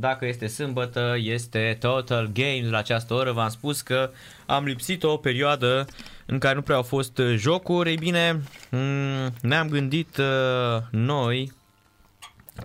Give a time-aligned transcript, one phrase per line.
[0.00, 3.32] Dacă este sâmbătă, este Total Games la această oră.
[3.32, 4.10] V-am spus că
[4.46, 5.86] am lipsit o perioadă
[6.26, 7.90] în care nu prea au fost jocuri.
[7.90, 11.52] Ei bine, mm, ne-am gândit uh, noi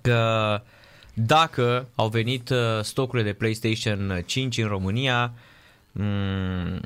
[0.01, 0.61] că
[1.13, 5.33] dacă au venit uh, stocurile de PlayStation 5 în România,
[5.91, 6.79] mm,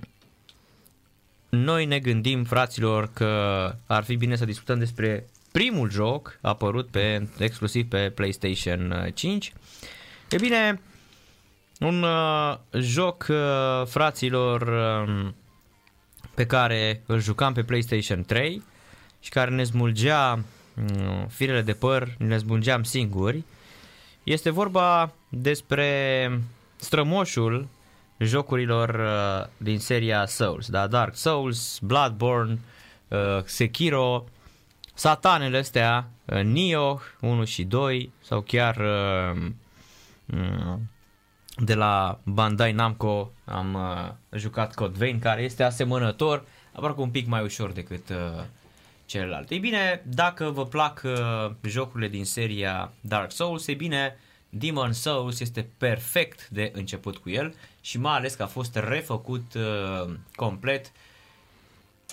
[1.50, 7.28] noi ne gândim, fraților, că ar fi bine să discutăm despre primul joc apărut pe,
[7.40, 9.54] exclusiv pe PlayStation 5.
[10.30, 10.82] E bine,
[11.80, 15.30] un uh, joc, uh, fraților, uh,
[16.36, 18.64] pe care îl jucam pe PlayStation 3
[19.20, 23.44] și care ne smulgea uh, firele de păr, ne smulgeam singuri.
[24.24, 26.32] Este vorba despre
[26.76, 27.68] strămoșul
[28.18, 30.88] jocurilor uh, din seria Souls, da?
[30.88, 32.60] Dark Souls, Bloodborne,
[33.08, 34.26] uh, Sekiro,
[34.94, 39.56] satanele astea, uh, Nioh 1 și 2 sau chiar uh, mm,
[41.58, 47.28] de la Bandai Namco am uh, jucat Code Vein care este asemănător, aproape un pic
[47.28, 48.44] mai ușor decât uh,
[49.06, 49.50] celălalt.
[49.50, 54.18] Ei bine, dacă vă plac uh, jocurile din seria Dark Souls, e bine,
[54.50, 59.54] Demon Souls este perfect de început cu el și mai ales că a fost refăcut
[59.54, 60.92] uh, complet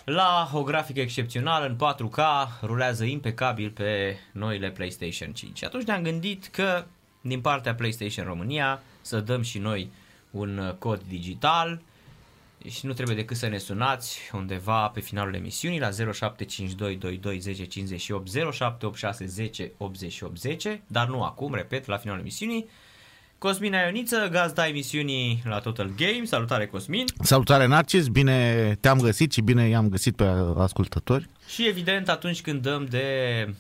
[0.05, 2.21] la o grafică excepțională în 4K,
[2.63, 5.59] rulează impecabil pe noile PlayStation 5.
[5.59, 6.85] Și atunci ne-am gândit că
[7.27, 9.91] din partea PlayStation România să dăm și noi
[10.31, 11.81] un uh, cod digital
[12.69, 17.65] și nu trebuie decât să ne sunați undeva pe finalul emisiunii la 0752 22 10
[17.65, 22.69] 58 0786 10 88 10, dar nu acum, repet, la finalul emisiunii.
[23.39, 26.25] Cosmin Ioniță, gazda emisiunii la Total Game.
[26.25, 27.05] Salutare, Cosmin!
[27.23, 28.07] Salutare, Narcis!
[28.07, 30.25] Bine te-am găsit și bine i-am găsit pe
[30.57, 31.29] ascultători.
[31.47, 33.07] Și evident, atunci când dăm de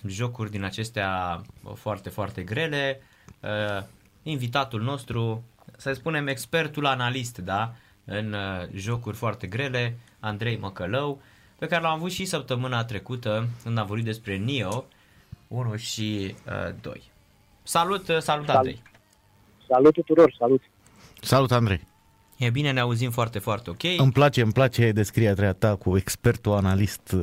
[0.07, 1.43] jocuri din acestea
[1.75, 3.01] foarte, foarte grele,
[3.41, 3.85] uh,
[4.23, 5.45] invitatul nostru,
[5.77, 7.75] să spunem expertul analist, da,
[8.05, 11.21] în uh, jocuri foarte grele, Andrei Măcălău,
[11.59, 14.84] pe care l-am avut și săptămâna trecută când am vorbit despre Nio
[15.49, 17.03] 1 și uh, 2.
[17.63, 18.83] Salut, uh, salut Andrei!
[19.69, 20.63] Salut tuturor, salut!
[21.21, 21.87] Salut, Andrei!
[22.37, 23.83] E bine, ne auzim foarte, foarte ok.
[23.99, 27.15] Îmi place, îmi place descrierea ta cu expertul analist.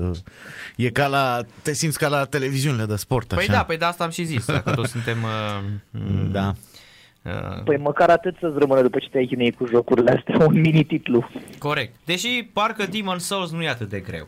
[0.76, 3.52] E ca la, te simți ca la televiziunile de sport, Păi așa.
[3.52, 5.18] da, păi da, asta am și zis, dacă toți suntem...
[5.24, 6.00] Uh,
[6.32, 6.54] Da.
[7.24, 11.30] Uh, Păi măcar atât să-ți rămână după ce te-ai chinuit cu jocurile astea, un mini-titlu.
[11.58, 11.96] corect.
[12.06, 14.28] Deși parcă Demon Souls nu e atât de greu.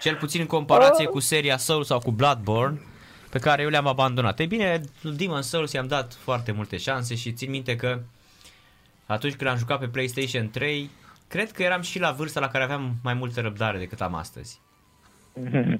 [0.00, 1.10] Cel puțin în comparație Uh.
[1.10, 2.80] cu seria Souls sau cu Bloodborne,
[3.30, 4.38] pe care eu le-am abandonat.
[4.40, 4.80] Ei bine,
[5.16, 8.00] Demon Souls i-am dat foarte multe șanse și țin minte că
[9.10, 10.90] atunci când am jucat pe PlayStation 3,
[11.28, 14.60] cred că eram și la vârsta la care aveam mai multă răbdare decât am astăzi.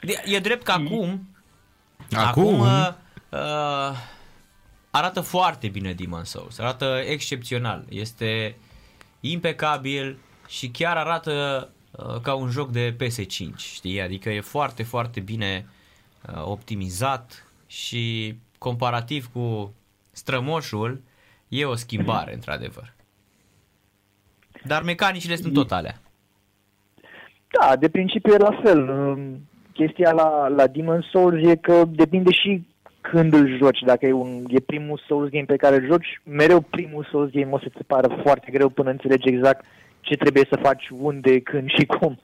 [0.00, 1.28] E, e drept că acum,
[2.12, 2.88] Acum, uh,
[3.28, 3.96] uh,
[4.90, 8.56] arată foarte bine Demon Souls, arată excepțional, este
[9.20, 14.00] impecabil și chiar arată uh, ca un joc de PS5, știi?
[14.00, 15.66] Adică e foarte, foarte bine
[16.28, 19.74] uh, optimizat și comparativ cu
[20.10, 21.02] strămoșul
[21.50, 22.92] e o schimbare, într-adevăr.
[24.64, 26.00] Dar mecanicile sunt tot alea.
[27.50, 28.88] Da, de principiu e la fel.
[28.88, 32.66] Um, Chestia la, la Demon Souls e că depinde și
[33.00, 33.80] când îl joci.
[33.80, 37.50] Dacă e, un, e primul Souls game pe care îl joci, mereu primul Souls game
[37.50, 39.64] o să ți pară foarte greu până înțelegi exact
[40.00, 42.20] ce trebuie să faci, unde, când și cum.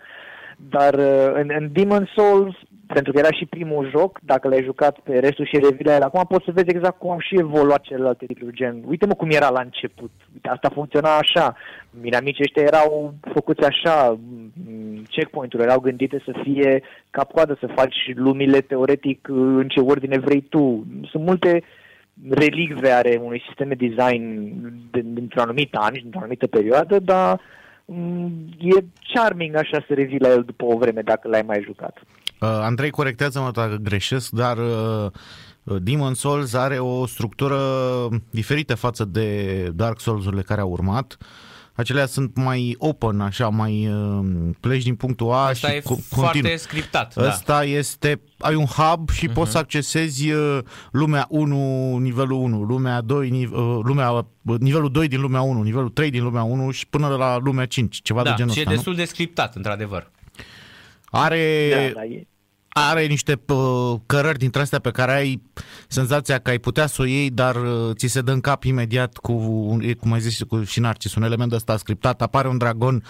[0.57, 2.55] Dar uh, în, în Demon Souls,
[2.87, 6.25] pentru că era și primul joc, dacă l-ai jucat pe restul și revile ele, acum
[6.29, 9.49] poți să vezi exact cum au și evoluat celelalte titluri, gen, uite mă cum era
[9.49, 11.57] la început, uite, asta funcționa așa,
[12.01, 18.61] minamicii ăștia erau făcuți așa, m, checkpoint-urile erau gândite să fie cap-coadă, să faci lumile
[18.61, 20.87] teoretic în ce ordine vrei tu.
[21.11, 21.63] Sunt multe
[22.31, 24.53] relicve are unui sistem de design
[24.91, 27.41] din- dintr-un anumit an și dintr-o anumită perioadă, dar
[27.85, 31.99] m, e charming așa să revii la el după o vreme dacă l-ai mai jucat.
[32.41, 35.11] Uh, Andrei, corectează-mă dacă greșesc, dar uh,
[35.83, 37.59] Demon Souls are o structură
[38.31, 41.17] diferită față de Dark Souls-urile care au urmat.
[41.75, 44.27] Acelea sunt mai open, așa, mai uh,
[44.61, 46.57] pleci din punctul A Asta și e co- foarte continuu.
[46.57, 47.15] scriptat.
[47.15, 47.27] Da.
[47.29, 49.33] Ăsta este, ai un hub și uh-huh.
[49.33, 49.51] poți Mhm.
[49.51, 50.59] să accesezi uh,
[50.91, 54.25] lumea 1, nivelul 1, lumea 2, nive- uh, lumea, uh,
[54.61, 58.01] nivelul 2 din lumea 1, nivelul 3 din lumea 1 și până la lumea 5,
[58.03, 58.77] ceva da, de genul și e ăsta, nu?
[58.77, 60.11] destul de scriptat, într-adevăr.
[61.17, 62.27] Are, Da, da, e.
[62.69, 65.43] are niște uh, cărări dintre astea pe care ai
[65.89, 69.17] senzația că ai putea să o iei, dar uh, ți se dă în cap imediat
[69.17, 69.33] cu,
[69.71, 73.05] un- e, cum ai zis cu, și Narcis, un element ăsta scriptat, apare un dragon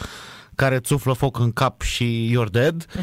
[0.55, 2.85] care îți suflă foc în cap și you're dead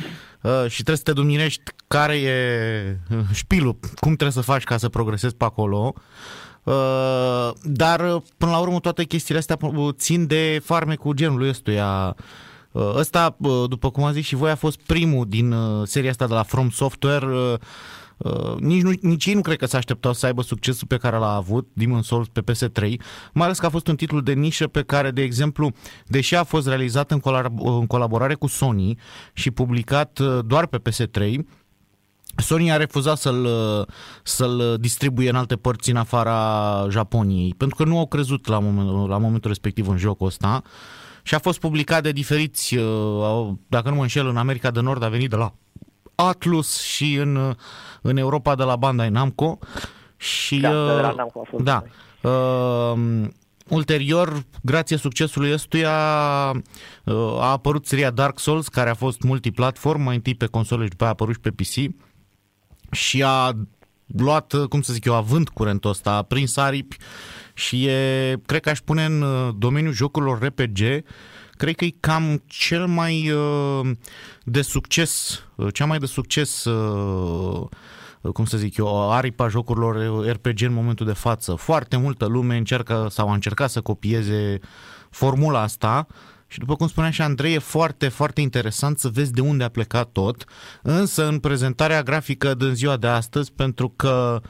[0.41, 4.77] uh, și trebuie să te duminești care e uh, șpilul, cum trebuie să faci ca
[4.77, 5.93] să progresezi pe acolo.
[6.63, 12.15] Uh, dar uh, până la urmă toate chestiile astea uh, țin de farmecul genului ăstuia
[12.17, 12.23] Uh,
[12.73, 16.27] Ăsta, uh, după cum am zis și voi, a fost primul din uh, seria asta
[16.27, 17.25] de la From Software.
[17.25, 17.53] Uh,
[18.17, 21.17] uh, Nici, nu, nici ei nu cred că s-a așteptau să aibă succesul pe care
[21.17, 22.81] l-a avut Demon's Souls pe PS3,
[23.33, 25.71] mai ales că a fost un titlu de nișă pe care, de exemplu,
[26.05, 28.97] deși a fost realizat în, colab- în colaborare cu Sony
[29.33, 31.33] și publicat uh, doar pe PS3,
[32.35, 33.47] Sony a refuzat să-l,
[34.23, 39.09] să-l distribuie în alte părți în afara Japoniei, pentru că nu au crezut la, moment,
[39.09, 40.61] la momentul respectiv în jocul ăsta
[41.23, 42.83] și a fost publicat de diferiți, uh,
[43.23, 45.53] au- dacă nu mă înșel, în America de Nord a venit de la
[46.15, 47.55] Atlus și în, uh,
[48.01, 49.59] în Europa de la Bandai Namco
[50.17, 51.63] și Da, uh, de la Namco a fost.
[51.63, 51.83] da.
[52.29, 53.27] Uh,
[53.69, 55.91] ulterior, grație succesului ăstuia,
[57.03, 60.89] uh, a apărut seria Dark Souls, care a fost multiplatform, mai întâi pe console și
[60.89, 61.95] după aia a apărut și pe PC
[62.91, 63.51] și a
[64.17, 66.97] luat, uh, cum să zic eu, având curentul ăsta, a prins aripi
[67.53, 70.79] și e, cred că aș pune în uh, domeniul jocurilor RPG,
[71.57, 73.91] cred că e cam cel mai uh,
[74.43, 77.67] de succes, uh, cea mai de succes uh,
[78.33, 81.53] cum să zic eu, aripa jocurilor RPG în momentul de față.
[81.53, 84.59] Foarte multă lume încearcă sau a încercat să copieze
[85.09, 86.07] formula asta
[86.53, 89.69] și după cum spunea și Andrei, e foarte, foarte interesant să vezi de unde a
[89.69, 90.45] plecat tot,
[90.81, 94.41] însă în prezentarea grafică din ziua de astăzi, pentru că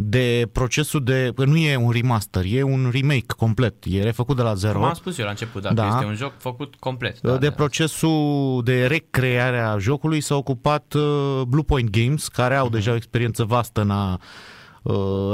[0.00, 1.32] de procesul de...
[1.34, 4.78] că nu e un remaster, e un remake complet, e refăcut de la zero.
[4.78, 5.88] Cum am spus eu la început, dacă Da.
[5.88, 7.20] este un joc făcut complet.
[7.20, 12.92] Da, de procesul de recreare a jocului s-a ocupat uh, Bluepoint Games, care au deja
[12.92, 14.18] o experiență vastă în a uh,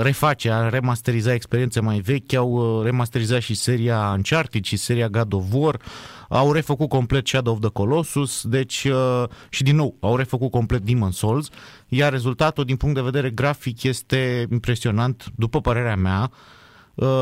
[0.02, 5.32] reface, a remasteriza experiențe mai vechi, au uh, remasterizat și seria Uncharted și seria God
[5.32, 5.80] of War,
[6.28, 10.80] au refăcut complet Shadow of the Colossus, deci uh, și din nou au refăcut complet
[10.80, 11.48] Demon Souls,
[11.88, 16.36] iar rezultatul din punct de vedere grafic este impresionant, după părerea mea, Uh,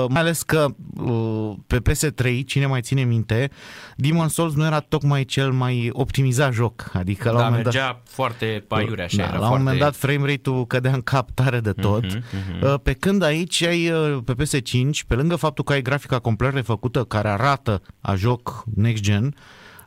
[0.08, 0.66] mai ales că
[0.96, 3.50] uh, pe PS3, cine mai ține minte,
[3.96, 6.90] Demon Souls nu era tocmai cel mai optimizat joc.
[6.92, 9.16] Adică la da, un moment dat, mergea foarte aiurea așa.
[9.16, 9.62] da, era la un foarte...
[9.62, 12.04] moment dat frame rate-ul cădea în cap tare de tot.
[12.04, 12.72] Mhm, mhm.
[12.72, 16.52] Uh, Pe când aici ai uh, pe PS5, pe lângă faptul că ai grafica complet
[16.54, 19.34] refăcută care arată a joc next gen,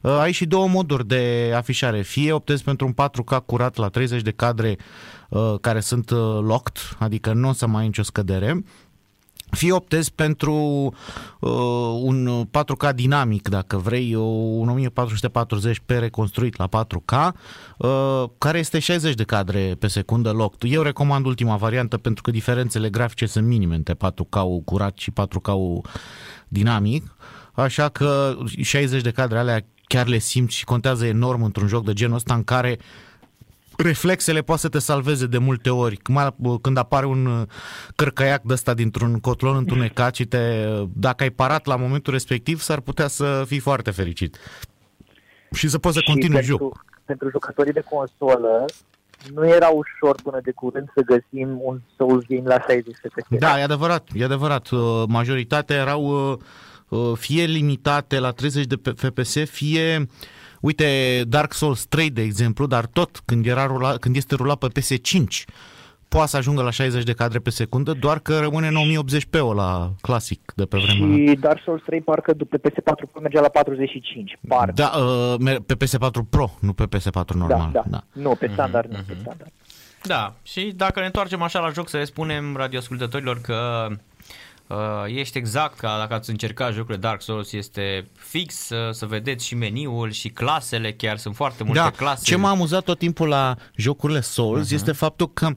[0.02, 2.02] uh, ai și două moduri de afișare.
[2.02, 4.78] Fie optezi pentru un 4K curat la 30 de cadre
[5.30, 8.64] uh, care sunt uh, locked, adică nu o să mai ai nicio scădere,
[9.56, 10.54] fie optezi pentru
[11.40, 11.52] uh,
[12.02, 17.31] un 4K dinamic, dacă vrei, o- un 1440 p reconstruit la 4K,
[17.78, 20.72] uh, care este 60 de cadre pe secundă locked.
[20.72, 25.81] Eu recomand ultima variantă pentru că diferențele grafice sunt minime între 4K-ul curat și 4K-ul
[26.48, 27.16] dinamic,
[27.54, 31.94] așa că 60 de cadre alea chiar le simți și contează enorm într-un joc de
[31.94, 32.77] genul ăsta în care
[33.77, 36.00] reflexele poate să te salveze de multe ori.
[36.10, 37.48] Mai când apare un uh,
[37.96, 42.79] cărcăiac de ăsta dintr-un cotlon întunecat și te, dacă ai parat la momentul respectiv, s-ar
[42.79, 44.38] putea să fii foarte fericit.
[45.51, 46.84] Și să poți să Și continui pentru, jocul.
[47.05, 48.65] pentru jucătorii de consolă,
[49.34, 53.39] nu era ușor până de curând să găsim un Souls game la 60 FPS.
[53.39, 54.70] Da, e adevărat, e adevărat.
[54.70, 56.38] Uh, Majoritatea erau uh,
[57.00, 60.08] uh, fie limitate la 30 de FPS, fie
[60.65, 64.67] uite Dark Souls 3 de exemplu, dar tot când era rula, când este rulat pe
[64.79, 65.45] PS5
[66.07, 69.91] poate să ajungă la 60 de cadre pe secundă, doar că rămâne în 1080p la
[70.01, 71.15] clasic de pe vremea.
[71.27, 74.38] Și Dark Souls 3 parcă după PS4 Pro mergea la 45.
[74.48, 74.72] Parcă.
[74.75, 77.69] Da, uh, mer- pe PS4 Pro, nu pe PS4 normal.
[77.74, 78.03] da, da.
[78.13, 79.51] Nu, pe standard, Mhm, nu, pe standard.
[80.03, 83.88] Da, și dacă ne întoarcem așa la joc, să le spunem radioascultătorilor că
[84.67, 89.45] uh, ești exact ca dacă ați încercat jocurile Dark Souls, este fix uh, să vedeți
[89.45, 92.24] și meniul și clasele, chiar sunt foarte multe Da, clase.
[92.24, 94.74] ce m-a amuzat tot timpul la jocurile Souls uh-huh.
[94.74, 95.50] este faptul că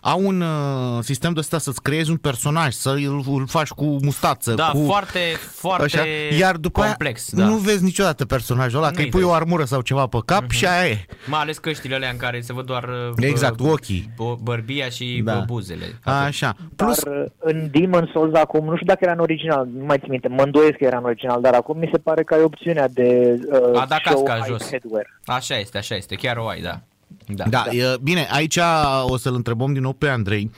[0.00, 3.84] au un uh, sistem de ăsta să-ți creezi un personaj, să îl, îl faci cu
[3.84, 4.84] mustață, Da, cu...
[4.86, 5.18] foarte,
[5.52, 6.02] foarte Așa,
[6.38, 7.32] iar după complex.
[7.34, 7.50] aia da.
[7.50, 9.32] nu vezi niciodată personajul ăla, că Nu-i îi pui vezi.
[9.32, 10.50] o armură sau ceva pe cap uh-huh.
[10.56, 11.06] și aia e.
[11.26, 14.10] Mai ales căștile alea în care se văd doar uh, Exact, bă- ochii.
[14.14, 15.32] bă- bărbia și Da.
[15.32, 15.38] da.
[15.40, 15.84] buzele.
[16.04, 16.26] Atât.
[16.26, 16.56] Așa.
[16.76, 19.84] Dar Plus, uh, în Demon Souls acum acum, nu știu dacă era în original, nu
[19.84, 22.34] mai țin minte, mă îndoiesc că era în original, dar acum mi se pare că
[22.34, 24.68] ai opțiunea de uh, A da show casca high jos.
[24.68, 25.20] headwear.
[25.24, 26.80] Așa este, așa este, chiar o ai, da.
[27.26, 27.44] Da.
[27.48, 28.58] Da, e, bine, aici
[29.02, 30.50] o să-l întrebăm din nou pe Andrei.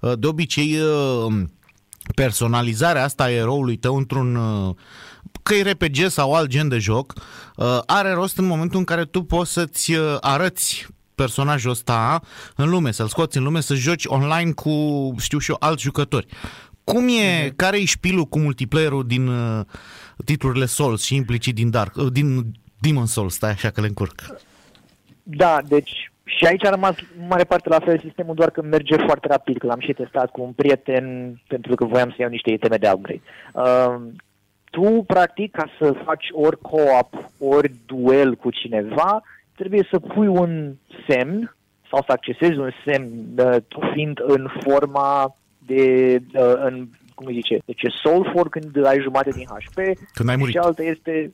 [0.00, 1.34] Uh, De obicei, uh,
[2.14, 4.74] personalizarea asta a eroului tău într-un uh,
[5.42, 7.12] că e RPG sau alt gen de joc,
[7.56, 12.20] uh, are rost în momentul în care tu poți să-ți uh, arăți personajul ăsta
[12.56, 14.70] în lume, să-l scoți în lume, să joci online cu,
[15.18, 16.26] știu și eu, alți jucători.
[16.92, 19.60] Cum e, care e șpilul cu multiplayer-ul din uh,
[20.24, 22.44] titlurile Souls și implicit din Dark, uh, din
[22.80, 24.22] Demon Souls, stai așa că le încurc.
[25.22, 28.96] Da, deci și aici a rămas în mare parte la fel sistemul, doar că merge
[28.96, 32.50] foarte rapid, că l-am și testat cu un prieten pentru că voiam să iau niște
[32.50, 33.22] iteme de upgrade.
[33.52, 33.96] Uh,
[34.70, 39.22] tu, practic, ca să faci ori co-op, ori duel cu cineva,
[39.56, 40.74] trebuie să pui un
[41.08, 41.56] semn
[41.90, 45.36] sau să accesezi un semn, uh, tu fiind în forma
[45.68, 45.82] de,
[46.34, 46.74] uh, în,
[47.14, 49.78] cum îi zice, deci e soul form când ai jumate din HP,
[50.12, 50.52] Când ai murit.
[50.54, 51.32] și cealaltă este,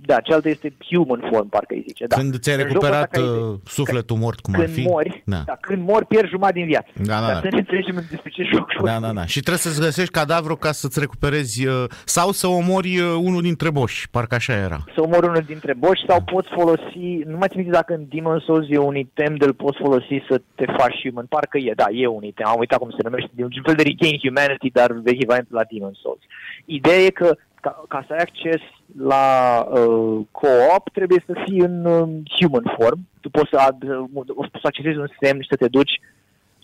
[0.00, 2.06] da, cealaltă este human form, parcă îi zice.
[2.06, 2.16] Da.
[2.16, 4.82] Când ți-ai În jocul ăsta recuperat care e- uh, sufletul mort, cum ar când fi.
[4.82, 5.42] mori, Da.
[5.46, 5.56] da.
[5.60, 6.88] când mori, pierzi jumătate din viață.
[6.94, 7.40] Da, da, Dar da.
[7.40, 9.26] să ne înțelegem despre ce joc Da, da, da.
[9.26, 13.70] Și trebuie să-ți găsești cadavru ca să-ți recuperezi uh, sau să omori uh, unul dintre
[13.70, 14.10] boși.
[14.10, 14.84] Parcă așa era.
[14.94, 18.38] Să omori unul dintre boși sau poți folosi, nu mai țin minte dacă în Demon
[18.46, 21.26] Souls e un item de-l poți folosi să te faci human.
[21.26, 22.46] Parcă e, da, e un item.
[22.46, 23.30] Am uitat cum se numește.
[23.36, 26.22] E un fel de regain humanity, dar echivalent la Demon Souls.
[26.64, 28.60] Ideea e că ca, ca să ai acces
[28.96, 29.24] la
[29.70, 32.98] uh, co-op, trebuie să fii în uh, human form.
[33.20, 36.00] Tu poți să, ad, uh, poți să accesezi un semn și să te duci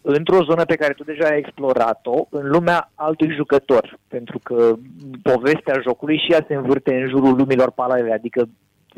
[0.03, 3.99] într-o zonă pe care tu deja ai explorat-o, în lumea altui jucător.
[4.09, 4.75] Pentru că
[5.23, 8.49] povestea jocului și ea se învârte în jurul lumilor paralele, adică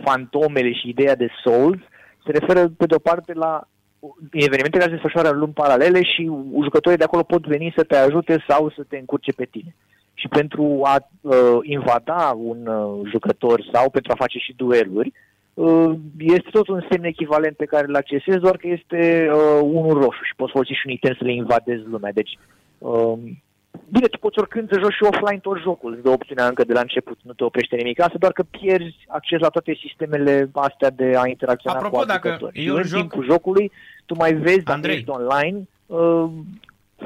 [0.04, 1.80] fantomele și ideea de Souls
[2.24, 3.68] se referă pe de-o parte la
[4.32, 6.30] evenimente care se desfășoară în lumi paralele și
[6.62, 9.74] jucătorii de acolo pot veni să te ajute sau să te încurce pe tine.
[10.18, 15.12] Și pentru a uh, invada un uh, jucător sau pentru a face și dueluri,
[15.54, 19.92] uh, este tot un semn echivalent pe care îl accesezi, doar că este uh, unul
[20.02, 22.12] roșu și poți folosi și un item să le invadezi lumea.
[22.12, 22.38] Deci,
[22.78, 23.12] uh,
[23.88, 26.72] bine, tu poți oricând să joci și offline tot jocul, îți dă opțiunea încă de
[26.72, 28.00] la început, nu te oprește nimic.
[28.00, 32.12] Asta doar că pierzi acces la toate sistemele astea de a interacționa Apropo, cu alți
[32.12, 32.60] dacă jucători.
[32.60, 33.70] Și eu în joc- timpul jocului,
[34.06, 34.94] tu mai vezi, dacă Andrei.
[34.94, 36.24] ești online, uh,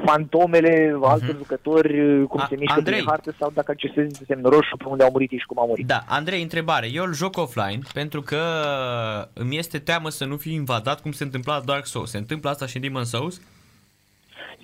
[0.05, 1.37] fantomele altor Mhm.
[1.37, 2.95] jucători, uh, cum A- se mișcă Andrei.
[2.97, 5.67] prin hartă sau dacă accesezi semn roșu pe unde au murit ei și cum au
[5.67, 5.85] murit.
[5.87, 6.87] Da, Andrei, întrebare.
[6.93, 8.39] Eu îl joc offline pentru că
[9.33, 12.09] îmi este teamă să nu fiu invadat cum se întâmpla la Dark Souls.
[12.09, 13.41] Se întâmplă asta și în Demon Souls?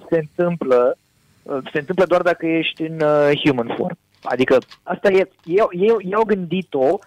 [0.09, 0.97] se întâmplă,
[1.43, 3.97] uh, se întâmplă doar dacă ești în uh, human form.
[4.23, 6.97] Adică asta e, eu, eu, eu au gândit-o,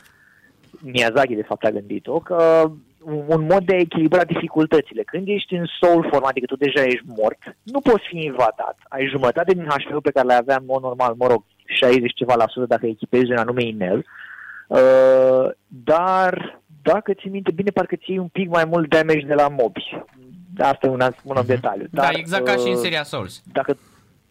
[0.83, 2.71] Miyazaki de fapt a gândit-o, că
[3.05, 5.03] un un mod de a echilibra dificultățile.
[5.03, 8.77] Când ești în soul form, adică tu deja ești mort, nu poți fi invadat.
[8.89, 12.35] Ai jumătate din HP-ul pe care le aveam în mod normal, mă rog, 60 ceva
[12.35, 14.07] la sută dacă echipezi un anume inel,
[14.69, 19.49] uh, dar dacă ți minte bine, parcă ții un pic mai mult damage de la
[19.49, 20.03] mobi.
[20.59, 21.87] Asta e un, alt- un uh detaliu.
[21.91, 23.43] Da, Dar, exact ca și în uh, seria Souls.
[23.53, 23.77] dacă,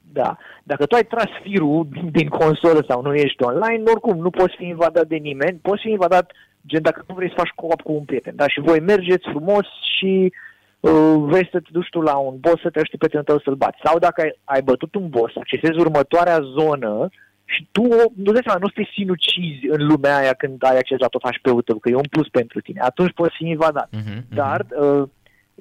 [0.01, 4.29] da, dacă tu ai tras firul din, din consolă sau nu ești online, oricum nu
[4.29, 6.31] poți fi invadat de nimeni, poți fi invadat
[6.67, 9.65] gen dacă tu vrei să faci co-op cu un prieten, da, și voi mergeți frumos
[9.97, 10.33] și
[10.79, 13.39] uh, vrei să te duci tu la un boss să te aștepți pe prietenul tău
[13.39, 13.79] să-l bați.
[13.83, 17.09] Sau dacă ai, ai bătut un boss, accesezi următoarea zonă
[17.45, 17.83] și tu
[18.15, 21.61] nu dai seama, nu te sinucizi în lumea aia când ai acces la tot HP-ul
[21.61, 22.79] tău, că e un plus pentru tine.
[22.81, 23.89] Atunci poți fi invadat.
[23.91, 24.35] Mhm, mhm.
[24.35, 25.03] Dar, uh,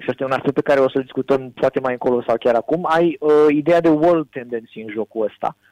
[0.00, 2.54] și asta e un aspect pe care o să-l discutăm poate mai încolo sau chiar
[2.54, 5.56] acum, ai uh, ideea de world tendency în jocul ăsta.
[5.56, 5.68] Uh,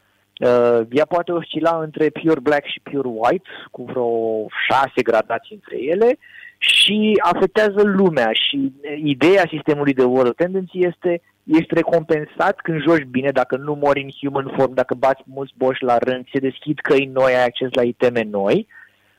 [0.90, 6.19] ea poate oscila între pure black și pure white, cu vreo șase gradații între ele,
[6.59, 13.05] și afectează lumea și uh, ideea sistemului de world tendency este ești recompensat când joci
[13.11, 16.78] bine, dacă nu mori în human form, dacă bați mulți boși la rând, se deschid
[16.78, 18.66] căi noi, ai acces la iteme noi.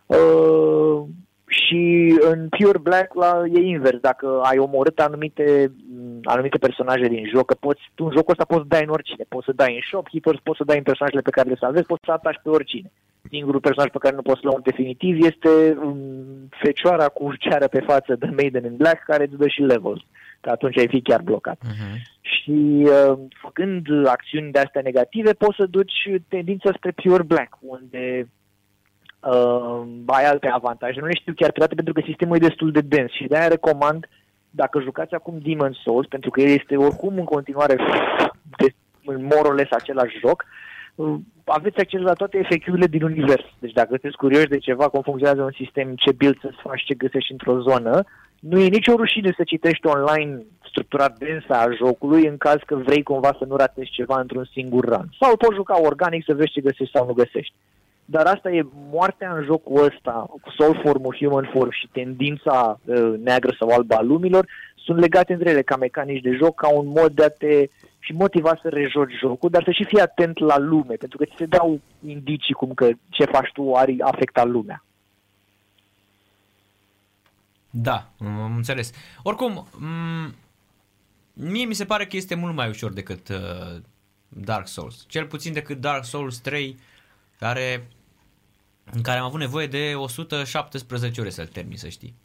[0.06, 1.04] Uh,
[1.48, 7.26] și în Pure Black la, e invers, dacă ai omorât anumite, m, anumite personaje din
[7.34, 9.74] joc, că poți, tu în jocul ăsta poți să dai în oricine, poți să dai
[9.74, 12.50] în shopkeepers, poți să dai în personajele pe care le salvezi, poți să ataci pe
[12.50, 12.92] oricine.
[13.30, 15.98] Singurul personaj pe care nu poți să-l lua în definitiv este um,
[16.50, 20.02] fecioara cu ceară pe față de Maiden in Black, care îți dă și levels,
[20.42, 21.60] că atunci ai fi chiar blocat.
[21.64, 22.02] Mhm.
[22.22, 28.28] Și uh, făcând acțiuni de astea negative, poți să duci tendința spre Pure Black, unde
[29.20, 31.00] uh, ai alte avantaje.
[31.00, 33.48] Nu le știu chiar pe toate pentru că sistemul e destul de dens și de-aia
[33.48, 34.08] recomand
[34.50, 37.76] dacă jucați acum Demon Souls, pentru că el este oricum în continuare
[38.58, 38.68] de,
[39.06, 40.46] în more or less același joc,
[40.96, 43.46] uh, aveți acces la toate efecturile din univers.
[43.60, 46.94] Deci dacă sunteți curioși de ceva, cum funcționează un sistem, ce build să faci, ce
[46.94, 48.04] găsești într-o zonă,
[48.40, 53.04] Nu e nicio rușine să citești online structura densă a jocului în caz că vrei
[53.04, 55.10] cumva să nu ratezi ceva într-un singur run.
[55.20, 57.54] Sau poți juca organic să vezi ce găsești sau nu găsești.
[58.10, 63.14] Dar asta e moartea în jocul ăsta, cu soul form human form și tendința uh,
[63.24, 66.88] neagră sau albă a lumilor, sunt legate între ele ca mecanici de joc, ca un
[66.88, 67.68] mod de a te
[68.00, 71.36] și motiva să rejoci jocul, dar să și fii atent la lume, pentru că ți
[71.38, 74.84] se dau indicii cum că ce faci tu are afecta lumea.
[77.70, 78.92] Da, am înțeles.
[79.24, 80.36] Oricum, m-
[81.34, 83.82] mie mi se pare că este mult mai ușor decât uh,
[84.28, 85.06] Dark Souls.
[85.08, 86.78] Cel puțin decât Dark Souls 3,
[87.40, 87.88] care,
[88.94, 92.16] în care am avut nevoie de 117 ore să-l termin, să știi.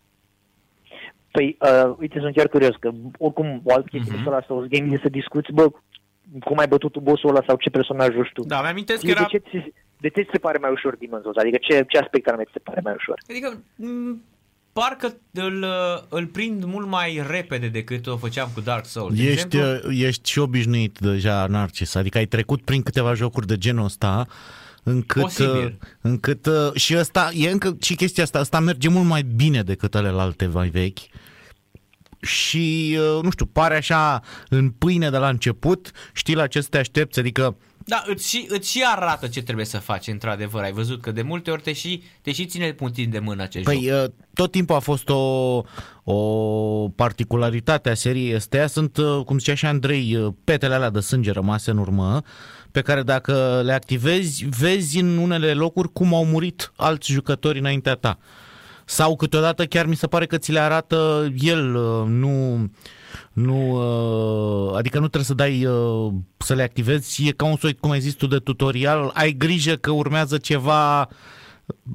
[1.31, 4.25] Păi, uh, uite, sunt chiar curios, că oricum o altă chestie uh-huh.
[4.25, 5.71] la Souls Game e să discuți, bă,
[6.45, 8.42] cum ai bătut tu bossul ăla sau ce personaj joci tu.
[8.42, 9.28] Da, mi-amintesc că era...
[9.31, 11.37] De ce, ți, de ce ți se pare mai ușor Demon's Souls?
[11.37, 13.19] Adică ce, ce aspect anume ți se pare mai ușor?
[13.28, 14.16] Adică, m-
[14.73, 15.66] parcă îl,
[16.09, 19.16] îl prind mult mai repede decât o făceam cu Dark Souls.
[19.16, 23.59] De Ești, exemplu, ești și obișnuit deja, Narcis, adică ai trecut prin câteva jocuri de
[23.59, 24.26] genul ăsta
[24.83, 25.79] încât, Posibil.
[26.01, 30.47] încât și ăsta, e încă și chestia asta, asta merge mult mai bine decât alelalte
[30.47, 30.99] mai vechi
[32.21, 36.79] și, nu știu, pare așa în pâine de la început, știi la ce să te
[36.79, 40.62] aștepți, adică Da, îți și, îți și arată ce trebuie să faci, într-adevăr.
[40.62, 43.65] Ai văzut că de multe ori te și, te și ține puțin de mână acest
[43.65, 44.03] Păi, joc.
[44.05, 45.62] uh, tot timpul a fost o,
[46.05, 48.67] o particularitate a seriei astea.
[48.67, 52.23] Sunt, uh, cum zicea și Andrei, uh, petele alea de sânge rămase în urmă,
[52.73, 57.95] pe care dacă le activezi, vezi în unele locuri cum au murit alți jucători înaintea
[57.95, 58.19] ta.
[58.85, 62.71] Sau câteodată chiar mi se pare că ți le arată el, uh, nu...
[63.33, 67.75] Nu, uh, adică nu trebuie să dai uh, să le activezi, e ca un soi,
[67.75, 71.09] cum ai zis tu, de tutorial, ai grijă că urmează ceva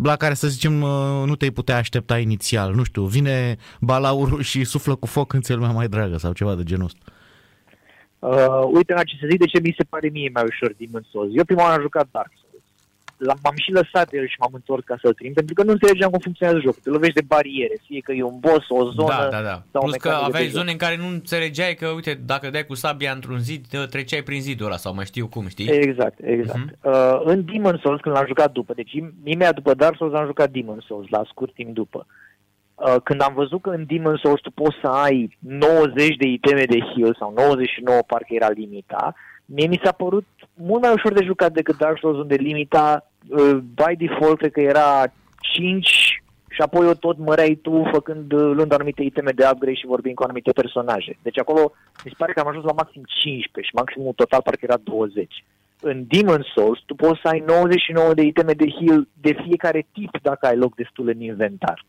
[0.03, 2.73] la care să zicem uh, nu te-ai putea aștepta inițial.
[2.73, 6.55] Nu știu, vine balaurul și suflă cu foc în cel mai mai dragă sau ceva
[6.55, 7.11] de genul ăsta.
[8.19, 11.09] Uh, uite, la ce să zic de ce mi se pare mie mai ușor Demon's
[11.11, 11.31] Souls.
[11.35, 12.45] Eu prima oară am jucat Dark Souls.
[13.17, 15.71] L-am, m-am și lăsat de el și m-am întors ca să-l trim, pentru că nu
[15.71, 16.79] înțelegeam cum funcționează jocul.
[16.83, 19.61] Te lovești de bariere, fie că e un boss, o zonă Da, da, da.
[19.71, 20.57] sau o Plus că mecanică aveai de joc.
[20.59, 24.41] zone în care nu înțelegeai că, uite, dacă dai cu sabia într-un zid, treceai prin
[24.41, 25.67] zidul ăla sau mai știu cum, știi?
[25.69, 26.57] Exact, exact.
[26.59, 26.75] Mhm.
[26.81, 30.25] Uh, în Demon Souls, când l-am jucat după, deci im- imediat după Dark Souls am
[30.25, 32.05] jucat Demon Souls, la scurt timp după.
[32.77, 36.63] Uh, când am văzut că în Demon Souls tu poți să ai 90 de iteme
[36.63, 39.13] de heal sau 99 parcă era limita,
[39.45, 43.57] mie mi s-a părut mult mai ușor de jucat decât Dark Souls unde limita uh,
[43.57, 45.03] by default cred că era
[45.39, 45.87] 5
[46.49, 50.15] și apoi o tot măreai tu făcând, uh, luând anumite iteme de upgrade și vorbind
[50.15, 51.17] cu anumite personaje.
[51.21, 51.71] Deci acolo
[52.03, 55.43] mi se pare că am ajuns la maxim 15 și maximul total parcă era 20
[55.81, 60.17] în Demon Souls tu poți să ai 99 de iteme de heal de fiecare tip
[60.21, 61.85] dacă ai loc destul în inventar.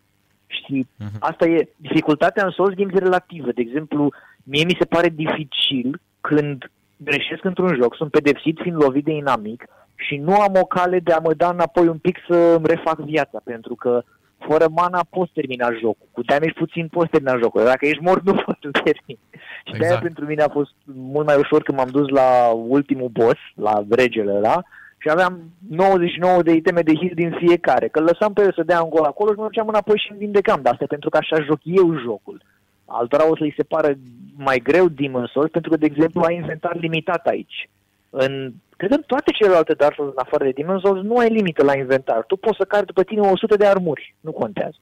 [0.48, 1.16] Și Mhm.
[1.18, 3.52] asta e, dificultatea în Souls Games e relativă.
[3.52, 9.04] De exemplu, mie mi se pare dificil când greșesc într-un joc, sunt pedepsit fiind lovit
[9.04, 12.36] de inamic și nu am o cale de a mă da înapoi un pic să
[12.56, 14.02] îmi refac viața, pentru că
[14.48, 16.08] fără mana poți termina jocul.
[16.12, 17.64] Cu damage puțin poți termina jocul.
[17.64, 19.18] Dacă ești mort, nu poți să termini.
[19.66, 20.02] Și de-aia Exact.
[20.02, 24.32] pentru mine a fost mult mai ușor când m-am dus la ultimul boss, la regele
[24.32, 24.62] ăla,
[24.98, 27.88] și aveam 99 de iteme de heal din fiecare.
[27.88, 30.10] Că îl lăsam pe el să dea un gol acolo și mă duceam înapoi și
[30.10, 30.62] îmi vindecam.
[30.62, 32.42] Dar asta e pentru că așa joc eu jocul.
[32.84, 33.94] Altora o să-i se pară
[34.36, 37.68] mai greu Demon's Souls pentru că, de exemplu, ai inventar limitat aici.
[38.10, 41.28] În, cred că în toate celelalte Dark Souls, în afară de Demon's Souls, nu ai
[41.28, 42.24] limită la inventar.
[42.26, 44.14] Tu poți să cari după tine 100 de armuri.
[44.20, 44.76] Nu contează.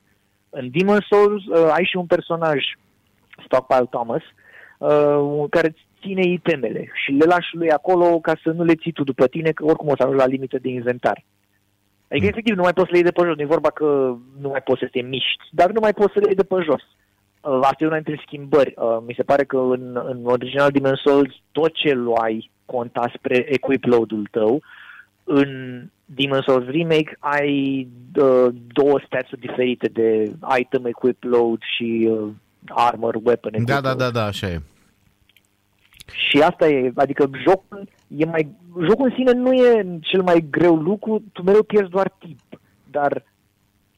[0.51, 2.65] În Demon's Souls uh, ai și un personaj,
[3.45, 4.23] Stockpile Thomas,
[4.79, 8.93] uh, care îți ține itemele și le lași lui acolo ca să nu le ții
[8.93, 11.25] tu după tine, că oricum o să ajungi la limită de inventar.
[12.11, 12.33] Adică, Mm.
[12.33, 13.37] efectiv, nu mai poți să le iei de pe jos.
[13.37, 13.85] Nu e vorba că
[14.41, 16.55] nu mai poți să te miști, dar nu mai poți să le iei de pe
[16.65, 16.83] jos.
[17.41, 18.75] Uh, Asta e una dintre schimbări.
[18.77, 23.37] Uh, Mi se pare că în, în original Demon's Souls tot ce luai conta spre
[23.49, 24.63] equip load-ul tău.
[25.25, 25.51] În
[26.15, 27.89] Demon's Souls Remake ai
[28.23, 32.29] uh, două stats diferite de item equip load și uh,
[32.69, 33.99] armor weapon equip Da, da, load.
[33.99, 34.61] da, da, așa e.
[36.13, 38.49] Și asta e, adică jocul e mai,
[38.87, 43.25] jocul în sine nu e cel mai greu lucru, tu mereu pierzi doar timp, dar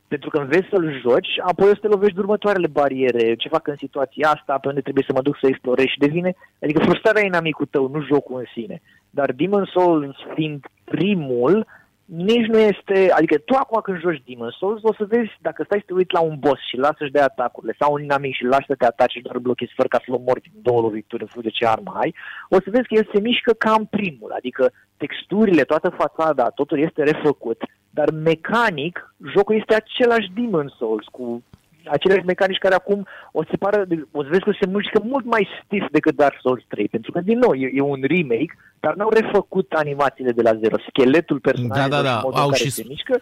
[0.09, 3.67] pentru că înveți să-l joci, apoi o să te lovești de următoarele bariere, ce fac
[3.67, 7.23] în situația asta, pe unde trebuie să mă duc să explorez și devine, adică frustrarea
[7.23, 8.83] e inamicul tău, nu jocul în sine.
[9.11, 11.67] Dar Demon's Souls fiind primul,
[12.09, 15.79] nici nu este, adică tu acum când joci Demon's Souls o să vezi, dacă stai
[15.79, 18.43] să te uiți la un boss și lasă să-și dea atacurile, sau un inamic și
[18.43, 20.81] îl lași să te ataci și doar îl blochezi fără ca să-l omori din două
[20.81, 22.15] lovituri în funcție de ce armă ai,
[22.49, 26.79] o să vezi că el se mișcă ca în primul, adică texturile, toată fațada, totul
[26.79, 31.43] este refăcut, dar mecanic, jocul este același Demon's Souls, cu
[31.91, 35.49] aceleași mecanici care acum o să pară, o să vezi că se mușcă mult mai
[35.65, 39.11] stiff decât Dark Souls 3, pentru că, din nou, e, e un remake, dar n-au
[39.11, 40.77] refăcut animațiile de la zero.
[40.89, 43.21] Scheletul personajelor Da, da, da, și modul au în care și se mișcă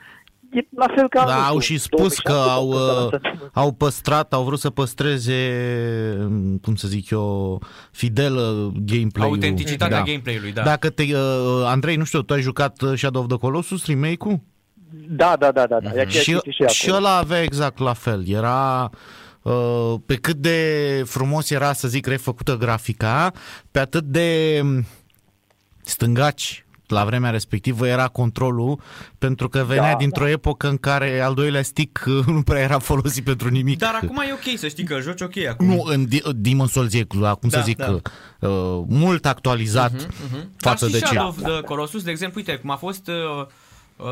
[0.50, 1.24] e la fel ca...
[1.26, 3.50] Da, nu au știu, și spus că 2007 au, sau când s-a uh, lansat.
[3.52, 5.38] au păstrat, au vrut să păstreze,
[6.62, 9.34] cum să zic eu, fidelă gameplay-ul.
[9.34, 10.62] Autenticitatea gameplay-ului, da.
[10.62, 14.40] Dacă te, uh, Andrei, nu știu, tu ai jucat uh, Shadow of the Colossus, remake-ul?
[14.90, 15.88] Da, da, da, da, da.
[15.88, 17.06] E aceeași Și, chestie și, și acolo.
[17.06, 18.28] ăla avea exact la fel.
[18.28, 18.90] Era
[19.42, 23.32] uh, pe cât de frumos era, să zic, refăcută grafica,
[23.70, 24.86] pe atât de um,
[25.82, 28.80] stângaci la vremea respectivă era controlul,
[29.18, 32.78] pentru că venea Da, dintr-o epocă în care al doilea stick uh, nu prea era
[32.78, 33.78] folosit pentru nimic.
[33.78, 35.66] Dar acum e ok să știi că joci ok acum.
[35.66, 37.02] Nu, în Di- Demon's Souls e,
[37.40, 37.90] cum să Da, zic, da.
[37.90, 38.00] uh,
[38.88, 40.50] mult actualizat Mhm.
[40.56, 41.14] față Dar de și ce.
[41.14, 43.46] Shadow of the Colossus, de exemplu, uite, cum a fost uh,
[43.96, 44.06] uh,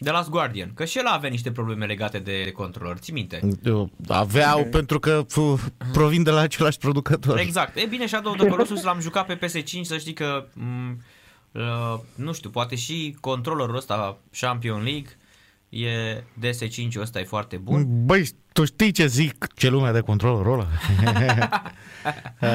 [0.00, 3.40] The Last Guardian, că și el avea niște probleme legate de, de controller, ții minte?
[3.64, 7.38] Uh, Aveau, pentru că f- provin de la același producător.
[7.38, 7.76] Exact.
[7.76, 11.02] E bine, Shadow of the Colossus l-am jucat pe PS5, să știi că, m,
[11.52, 15.16] uh, nu știu, poate și controllerul ăsta, Champion League,
[15.68, 18.04] e DS5-ul ăsta e foarte bun.
[18.06, 20.66] Băi, tu știi ce zic ce lumea de controlul ăla?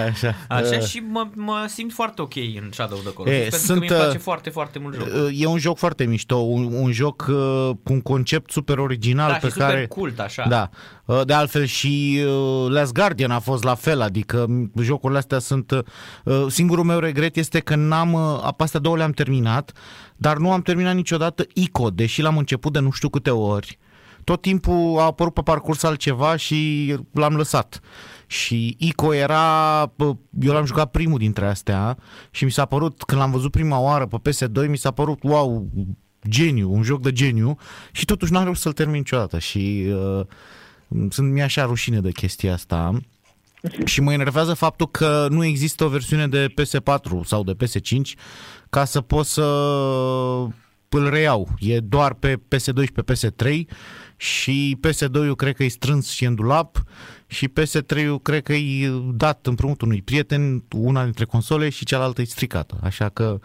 [0.10, 0.36] Așa.
[0.50, 3.60] Așa Uh, și mă, mă simt foarte ok în Shadow of the Colossus, E, pentru
[3.60, 5.24] sunt, că mi-e place uh, foarte, foarte mult jocul.
[5.26, 9.32] Uh, E un joc foarte mișto, un, un joc uh, cu un concept super original
[9.32, 10.46] Da, pe și super care cult, așa.
[10.50, 10.70] Da.
[11.06, 15.40] Uh, De altfel și uh, Last Guardian a fost la fel, adică m, jocurile astea
[15.40, 15.72] sunt
[16.24, 19.72] uh, singurul meu regret este că n-am uh, pe astea două le-am terminat,
[20.16, 23.78] dar nu am terminat niciodată ICO, deși l-am început de nu știu câte ori.
[24.26, 27.80] Tot timpul a apărut pe parcurs altceva și l-am lăsat.
[28.28, 31.98] Și ICO era, bă, eu l-am jucat primul dintre astea
[32.32, 35.70] și mi s-a părut, când l-am văzut prima oară pe PS2, mi s-a părut, wow,
[36.30, 37.58] geniu, un joc de geniu
[37.92, 40.26] și totuși n-am reușit să-l termin niciodată și uh,
[41.10, 43.00] sunt mi așa rușine de chestia asta
[43.86, 48.20] și mă enervează faptul că nu există o versiune de PS4 sau de PS5
[48.70, 49.44] ca să pot să
[50.90, 51.48] îl reiau.
[51.60, 53.62] E doar pe PS2 și pe PS3
[54.18, 56.84] și PS2-ul cred că e strâns și în dulap
[57.28, 62.26] și PS3-ul cred că e dat împrumut unui prieten, una dintre console și cealaltă e
[62.26, 62.80] stricată.
[62.84, 63.40] Așa că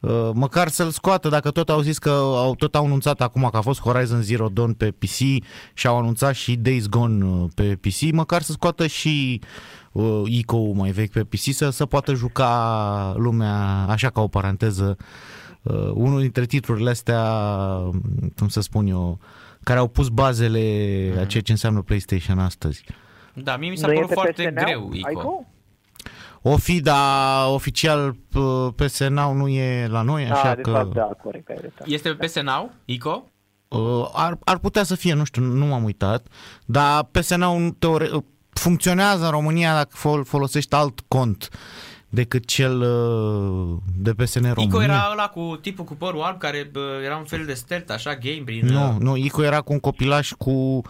[0.00, 3.56] Uh, măcar să-l scoată, dacă tot au zis că au tot au anunțat acum că
[3.56, 5.16] a fost Horizon Zero Dawn pe PC
[5.74, 9.40] și au anunțat și Days Gone uh, pe PC, măcar să scoată și
[9.92, 14.96] uh, ICO mai vechi pe PC să, să poată juca lumea, așa ca o paranteză,
[15.62, 17.22] uh, unul dintre titlurile astea,
[18.36, 19.18] cum să spun eu,
[19.66, 20.60] care au pus bazele
[21.10, 21.18] Mhm.
[21.18, 22.84] a ceea ce înseamnă PlayStation astăzi.
[23.34, 25.10] Da, mie mi s-a Nu e părut pe foarte PS Now, greu, Ico.
[25.10, 25.44] Ico?
[26.42, 30.70] O fi, dar oficial uh, PS Now nu e la noi, așa Ah, de că...
[30.70, 31.90] fapt, da, corect, ai dreptate.
[31.92, 33.24] Este pe PS Now, Ico?
[33.68, 36.26] Uh, ar, ar putea să fie, nu știu, nu m-am uitat,
[36.66, 41.48] dar PSN-ul teore- uh, funcționează în România dacă fol- folosești alt cont
[42.16, 44.64] decât cel uh, de PSN România.
[44.64, 47.92] Ico era ăla cu tipul cu părul alb care bă, era un fel de stealth,
[47.92, 48.66] așa, game prin...
[48.66, 50.82] Nu, uh, nu, Ico era cu un copilaș cu,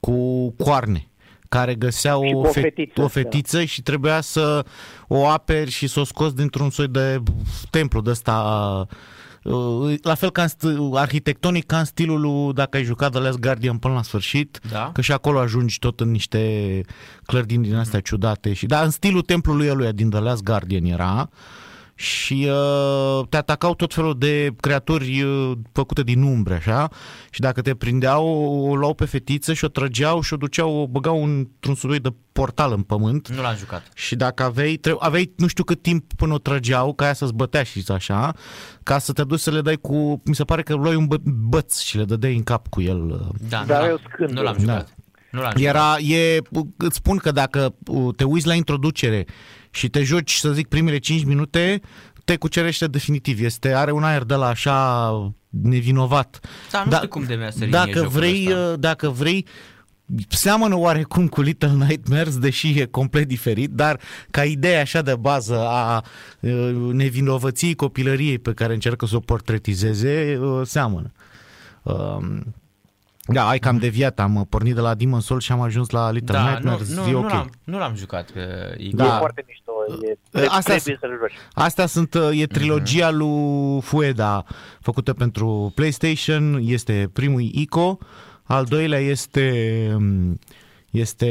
[0.00, 1.08] cu coarne
[1.48, 4.64] care găsea Și o, cu o fe- fetiță, o fetiță și trebuia să
[5.08, 7.22] o aperi și să o scoți dintr-un soi de
[7.70, 8.32] templu de ăsta
[8.90, 8.96] uh,
[10.02, 13.38] la fel ca în st- arhitectonic ca în stilul lui, dacă ai jucat The Last
[13.38, 14.90] Guardian până la sfârșit Da.
[14.92, 16.80] că și acolo ajungi tot în niște
[17.26, 21.28] clărdini din astea ciudate și da, în stilul templului ăluia din The Last Guardian era
[22.00, 26.88] și uh, te atacau tot felul de creaturi uh, făcute din umbre, așa,
[27.30, 28.26] și dacă te prindeau,
[28.70, 32.08] o luau pe fetiță și o trăgeau și o duceau, o băgau într-un soi de
[32.32, 33.82] portal în pământ Nu l-am jucat.
[33.94, 37.34] și dacă aveai, tre- aveai nu știu cât timp până o trăgeau, ca aia să-ți
[37.34, 38.32] bătea și așa,
[38.82, 41.22] ca să te duci să le dai cu, mi se pare că luai un bă-
[41.48, 43.10] băț și le dădeai în cap cu el.
[43.10, 44.38] uh, Da, Dar nu, eu l-am, scânduri.
[44.38, 44.94] nu l-am jucat.
[45.30, 45.74] Nu l-am jucat.
[45.74, 46.38] Era, e,
[46.76, 49.26] îți spun că dacă uh, te uiți la introducere
[49.70, 51.80] și te joci, să zic, primele 5 minute,
[52.24, 53.42] te cucerește definitiv.
[53.44, 55.10] Este, are un aer de la așa
[55.48, 56.40] nevinovat.
[56.70, 58.72] Da, nu Da- știu cum de mi-a sărit Dacă mie vrei, jocul ăsta.
[58.72, 59.46] uh, dacă vrei,
[60.28, 65.58] seamănă oarecum cu Little Nightmares, deși e complet diferit, dar ca idee așa de bază
[65.68, 66.04] a
[66.40, 71.12] uh, nevinovăției copilăriei pe care încearcă să o portretizeze, uh, seamănă.
[71.82, 72.54] Um,
[73.32, 76.34] Da, ai cam deviat, am pornit de la Demon's Souls și am ajuns la Little
[76.34, 77.30] da, nu, Nightmares, nu, e nu, ok.
[77.30, 78.96] l-am, nu l-am jucat pe Ico.
[78.96, 79.14] Da.
[79.14, 81.32] E foarte mișto, e, trebuie, Asta- trebuie să-l joci.
[81.52, 84.44] Astea sunt, uh, e trilogia lui Fueda
[84.80, 87.98] făcută pentru PlayStation, este primul Ico,
[88.42, 89.52] al doilea este
[89.94, 90.38] um,
[90.90, 91.26] este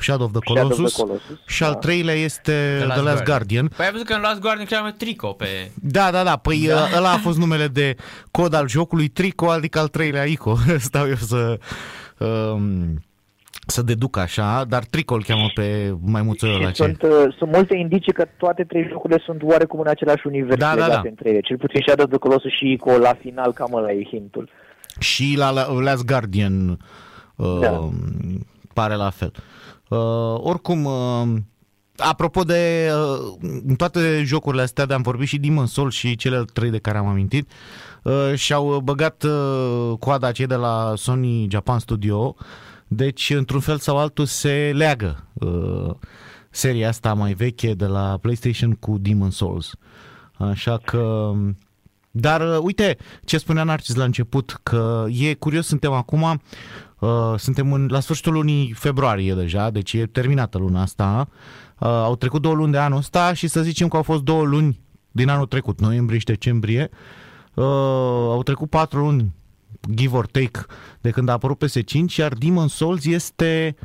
[0.00, 1.78] Shadow of the Shadow of the Colossus, Colossus, și al da.
[1.78, 3.66] treilea este The Last, Guardian.
[3.76, 5.46] Păi ai văzut că în Last Guardian cream Trico pe...
[5.74, 6.88] Da, da, da, păi da.
[6.96, 7.96] ăla a fost numele de
[8.30, 10.56] cod al jocului Trico, adică al treilea Ico.
[10.78, 11.58] Stau eu să...
[12.18, 13.02] Um,
[13.66, 16.66] să deduc așa, dar Trico îl cheamă pe maimuțul ăla.
[16.68, 20.26] Și ce- sunt, uh, sunt multe indicii că toate trei jocurile sunt oarecum în același
[20.26, 21.08] univers Da, da, legate da.
[21.08, 21.40] între ele.
[21.40, 24.48] Cel puțin Shadow of the Colossus și Ico la final cam ăla e hintul.
[24.98, 26.78] Și la la- Last Guardian
[27.36, 27.88] uh, Da.
[28.74, 29.32] Pare la fel.
[29.88, 31.40] Uh, oricum, uh,
[31.96, 36.44] apropo de uh, în toate jocurile astea, de am vorbit și Demon Souls și cele
[36.52, 37.50] trei de care am amintit,
[38.02, 42.36] uh, și-au băgat uh, coada cei de la Sony Japan Studio,
[42.88, 45.94] deci într-un fel sau altul se leagă uh,
[46.50, 49.70] seria asta mai veche de la PlayStation cu Demon Souls.
[50.38, 51.32] Așa că
[52.16, 56.34] dar uh, uite ce spunea Narcis la început, că e curios, suntem acum, uh,
[57.36, 61.28] suntem în, la sfârșitul lunii februarie deja, deci e terminată luna asta,
[61.78, 64.42] uh, au trecut două luni de anul ăsta și să zicem că au fost două
[64.42, 66.90] luni din anul trecut, noiembrie și decembrie,
[67.54, 67.64] uh,
[68.30, 69.34] au trecut patru luni,
[69.94, 70.60] give or take,
[71.00, 73.76] de când a apărut PS5, iar Demon Souls este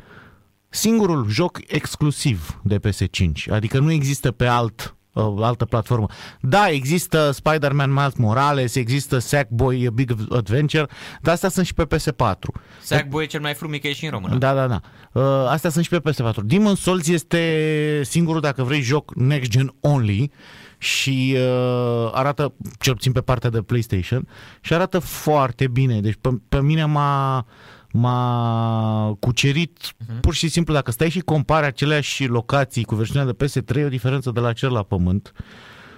[0.68, 6.06] singurul joc exclusiv de PS5, adică nu există pe alt uh, altă platformă.
[6.40, 10.86] Da, există Spider-Man Miles Morales, există Sackboy A Big Adventure,
[11.20, 12.62] dar astea sunt și pe PS4.
[12.82, 14.36] Sackboy e cel mai frumic, că e și în română.
[14.36, 14.80] Da, da, da.
[15.12, 16.34] Uh, astea sunt și pe PS4.
[16.42, 20.30] Demon Souls este singurul, dacă vrei, joc next gen only
[20.78, 24.28] și uh, arată, cel puțin pe partea de PlayStation,
[24.60, 26.00] și arată foarte bine.
[26.00, 27.46] Deci pe, pe mine m-a,
[27.92, 30.20] m-a cucerit uh-huh.
[30.20, 30.74] pur și simplu.
[30.74, 34.52] Dacă stai și compari aceleași locații cu versiunea de PS3, e o diferență de la
[34.52, 35.32] cer la pământ.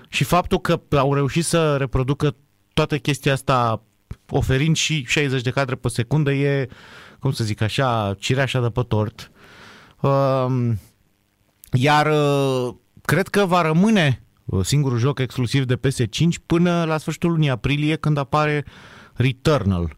[0.09, 2.37] Și faptul că au reușit să reproducă
[2.75, 3.83] toată chestia asta
[4.29, 6.69] oferind și 60 de cadre pe secundă e,
[7.19, 9.31] cum să zic așa, cireașa de pe tort.
[10.01, 10.79] Um,
[11.73, 17.31] Iar uh, cred că va rămâne uh, singurul joc exclusiv de PS5 până la sfârșitul
[17.31, 18.65] lunii aprilie când apare
[19.15, 19.97] Returnal.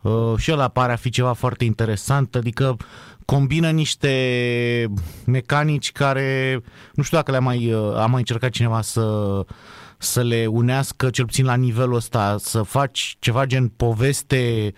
[0.00, 2.76] Uh, și ăla pare a fi ceva foarte interesant, adică
[3.24, 4.92] combină niște
[5.26, 6.60] mecanici care
[6.94, 9.40] nu știu dacă le-a mai, uh, a mai încercat cineva să,
[9.98, 14.72] să le unească, cel puțin la nivelul ăsta, să faci ceva gen poveste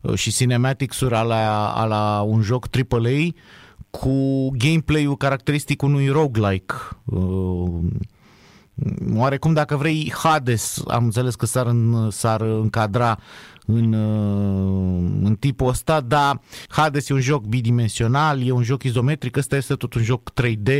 [0.00, 3.28] uh, și cinematics-uri ala, ala un joc AAA
[3.90, 6.74] cu gameplay-ul caracteristic unui roguelike.
[7.04, 7.80] Uh,
[9.16, 13.18] oarecum, dacă vrei, Hades, am înțeles că s-ar, în, s-ar încadra
[13.64, 19.36] în, uh, în tipul ăsta, dar Hades e un joc bidimensional, e un joc izometric,
[19.36, 20.70] ăsta este tot un joc 3D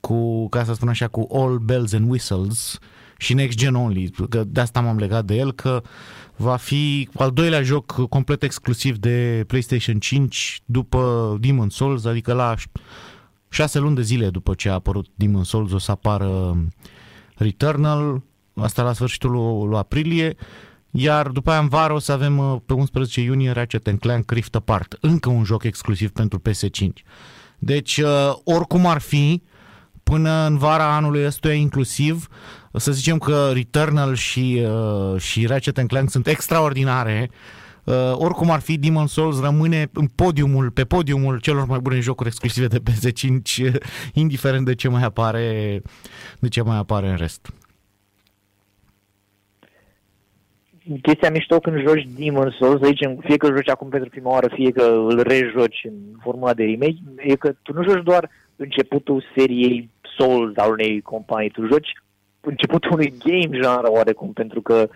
[0.00, 2.78] cu, ca să spun așa, cu all bells and whistles
[3.18, 5.82] și next gen only, că de asta m-am legat de el, că
[6.36, 12.54] va fi al doilea joc complet exclusiv de PlayStation 5 după Demon Souls, adică la
[13.48, 16.56] șase luni de zile după ce a apărut Demon Souls o să apară
[17.34, 18.22] Returnal,
[18.54, 20.36] asta la sfârșitul lui, lui aprilie,
[20.96, 24.54] iar după aia în vară o să avem uh, pe 11 iunie Ratchet Clank Rift
[24.54, 26.88] Apart, încă un joc exclusiv pentru PS5.
[27.58, 29.42] Deci, uh, oricum ar fi,
[30.02, 32.28] până în vara anului ăstuia inclusiv,
[32.72, 37.30] să zicem că Returnal și, uh, și Ratchet Clank sunt extraordinare,
[37.84, 42.28] Uh, oricum ar fi, Demon Souls rămâne în podiumul, pe podiumul celor mai bune jocuri
[42.28, 43.72] exclusive de PS5,
[44.12, 45.82] indiferent de ce mai apare,
[46.38, 47.52] de ce mai apare în rest.
[51.02, 54.30] Chestia mișto când joci Demon Souls, să zicem, fie că îl joci acum pentru prima
[54.30, 58.30] oară, fie că îl rejoci în formula de remake, e că tu nu joci doar
[58.56, 61.92] începutul seriei Souls al unei companii, tu joci
[62.40, 64.88] începutul unui game genre oarecum, pentru că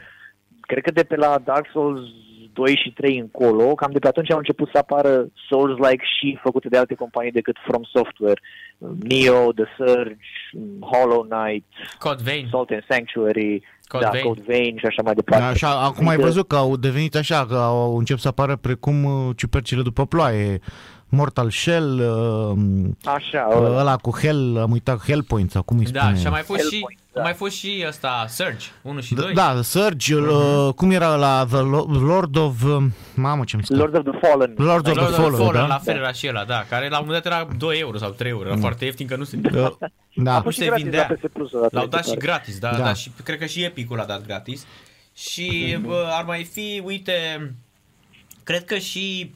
[0.60, 2.00] cred că de pe la Dark Souls
[2.52, 6.68] 2 și 3 încolo, cam de pe atunci au început să apară Souls-like și făcute
[6.68, 8.40] de alte companii decât From Software,
[9.08, 10.16] Neo, The Surge,
[10.80, 11.64] Hollow Knight,
[11.98, 12.46] Code Vein.
[12.50, 14.24] Salt and Sanctuary, Code da, Vein.
[14.24, 15.44] Code Vein și așa mai departe.
[15.44, 19.04] Așa, acum ai Adică- văzut că au devenit așa, că au încep să apară precum
[19.04, 20.60] uh, ciupercile după ploaie.
[21.10, 26.18] Mortal Shell, uh, Așa, ăla cu Hell, am uitat Hellpoint sau cum îi Da, spune.
[26.18, 27.22] și a mai fost și, Hellpoint, a da.
[27.22, 29.32] mai fost și ăsta Surge 1 și 2.
[29.34, 32.62] Da, Surge, uh, cum era la The Lo- Lord of...
[32.62, 33.76] uh, Mamă, ce-mi stă.
[33.76, 34.54] Lords of the Fallen.
[34.56, 35.66] Lord of Lord the Fallen, Fallen, da?
[35.66, 38.10] la fel era și ăla, da, care la un moment dat era 2 euro sau
[38.10, 39.38] 3 euro, era foarte ieftin că nu se...
[39.54, 40.40] Uh, A da.
[40.40, 41.06] fost și se gratis vindea.
[41.10, 42.26] la PS Plus odată, L-au mi dat se și pare.
[42.26, 42.76] gratis, da, Da.
[42.76, 44.66] da, da, și cred că și Epic-ul l-a dat gratis.
[45.14, 47.12] Și bă, ar mai fi, uite,
[48.44, 49.34] cred că și,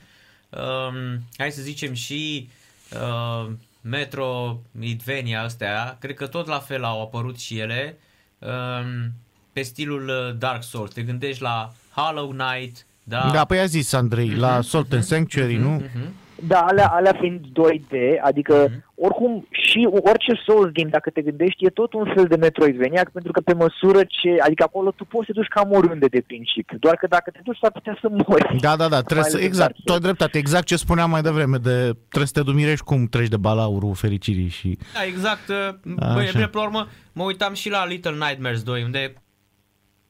[0.57, 2.49] um, hai să zicem și
[2.93, 7.99] uh, Metro, Midvania astea, cred că tot la fel au apărut și ele
[8.39, 9.13] um,
[9.53, 10.93] pe stilul uh, Dark Souls.
[10.93, 13.31] Te gândești la Hollow Knight, da?
[13.33, 15.71] Da, păi a zis Andrei, la Salt and Sanctuary, nu?
[15.71, 16.15] Mhm.
[16.47, 18.85] Da, alea, alea fiind 2D, adică Mhm.
[18.95, 23.33] oricum și orice Souls game, dacă te gândești, e tot un fel de Metroidvania, pentru
[23.33, 26.77] că pe măsură ce, adică acolo tu poți să te duci cam oriunde de principiu,
[26.79, 28.59] doar că dacă te duci s-ar putea să mori.
[28.61, 29.99] Da, da, da, trebuie să, ales în exact, Dark tu Souls.
[29.99, 31.77] ai dreptate, exact ce spuneam mai devreme, de
[32.09, 34.79] trebuie să te dumirești cum treci de balaurul fericirii și...
[34.95, 35.49] Da, exact.
[35.49, 35.57] uh,
[35.99, 36.13] Așa.
[36.15, 39.15] Băi, bine, pe la urmă, mă uitam și la Little Nightmares 2, unde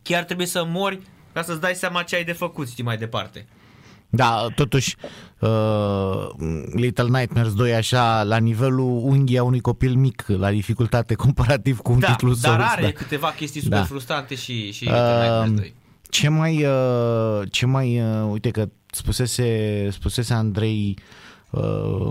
[0.02, 1.00] chiar trebuie să mori
[1.32, 3.46] ca să-ți dai seama ce ai de făcut, știi, mai departe.
[4.14, 4.96] Da, totuși,
[5.40, 6.28] uh,
[6.74, 11.98] Little Nightmares 2 așa, la nivelul unghia unui copil mic, la dificultate comparativ cu un
[11.98, 12.70] Da, titlu dar Souls.
[12.72, 12.90] are da.
[12.90, 13.84] câteva chestii super Da.
[13.84, 15.74] frustrante și, și Little Nightmares Um, 2.
[16.10, 20.98] Ce mai, uh, ce mai, uh, uite că spusese, spusese Andrei,
[21.50, 22.08] uh,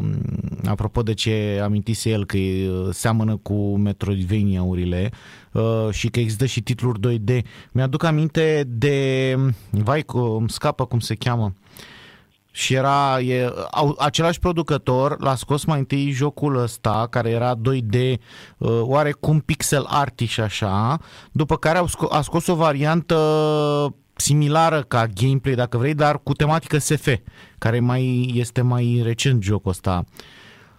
[0.66, 5.12] apropo de ce amintise el, că uh, seamănă cu Metroidvania-urile
[5.52, 7.42] uh, și că există și titluri 2D.
[7.72, 9.36] Mi-aduc aminte de,
[9.70, 11.54] vai, că îmi scapă cum se cheamă,
[12.52, 17.96] și era e, au, același producător l-a scos mai întâi jocul ăsta care era 2D
[18.58, 21.00] uh, oarecum pixel art și așa
[21.32, 23.16] după care au sco- a scos o variantă
[24.14, 27.08] similară ca gameplay dacă vrei dar cu tematică SF
[27.58, 30.04] care mai este mai recent jocul ăsta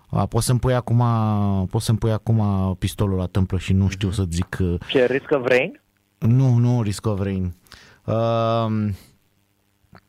[0.09, 1.03] a, poți să-mi pui acum
[1.71, 2.43] poți să-mi pui acum
[2.79, 5.81] pistolul la tâmplă și nu știu să zic uh, Ce, Risk of Rain?
[6.19, 7.55] nu, nu Risk of Rain.
[8.05, 8.89] Uh,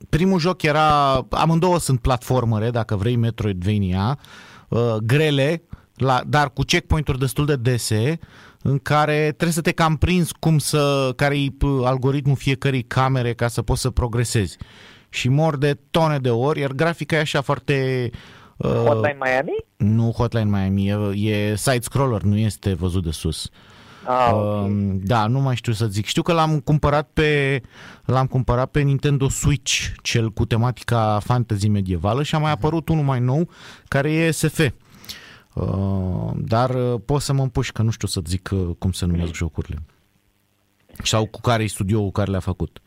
[0.09, 4.19] primul joc era, amândouă sunt platformere, dacă vrei, Metroidvania,
[4.69, 5.63] uh, grele,
[5.95, 8.19] la, dar cu checkpoint-uri destul de dese,
[8.61, 11.47] în care trebuie să te cam prinzi cum să, care e
[11.83, 14.57] algoritmul fiecărei camere ca să poți să progresezi.
[15.09, 18.09] Și mor de tone de ori, iar grafica e așa foarte...
[18.57, 19.55] Uh, Hotline Miami?
[19.77, 23.49] nu Hotline Miami, e, e side-scroller, nu este văzut de sus.
[24.05, 24.63] Ah, ok.
[24.63, 26.05] Um, da, nu mai știu să zic.
[26.05, 27.61] Știu că l-am cumpărat pe
[28.05, 33.03] l-am cumpărat pe Nintendo Switch, cel cu tematica fantasy medievală și a mai apărut unul
[33.03, 33.49] mai nou
[33.87, 34.59] care e SF.
[35.53, 39.05] Uh, dar uh, pot să mă împușc că nu știu să zic uh, cum se
[39.05, 39.77] numesc jocurile.
[41.03, 42.81] Sau cu care e studioul care le-a făcut.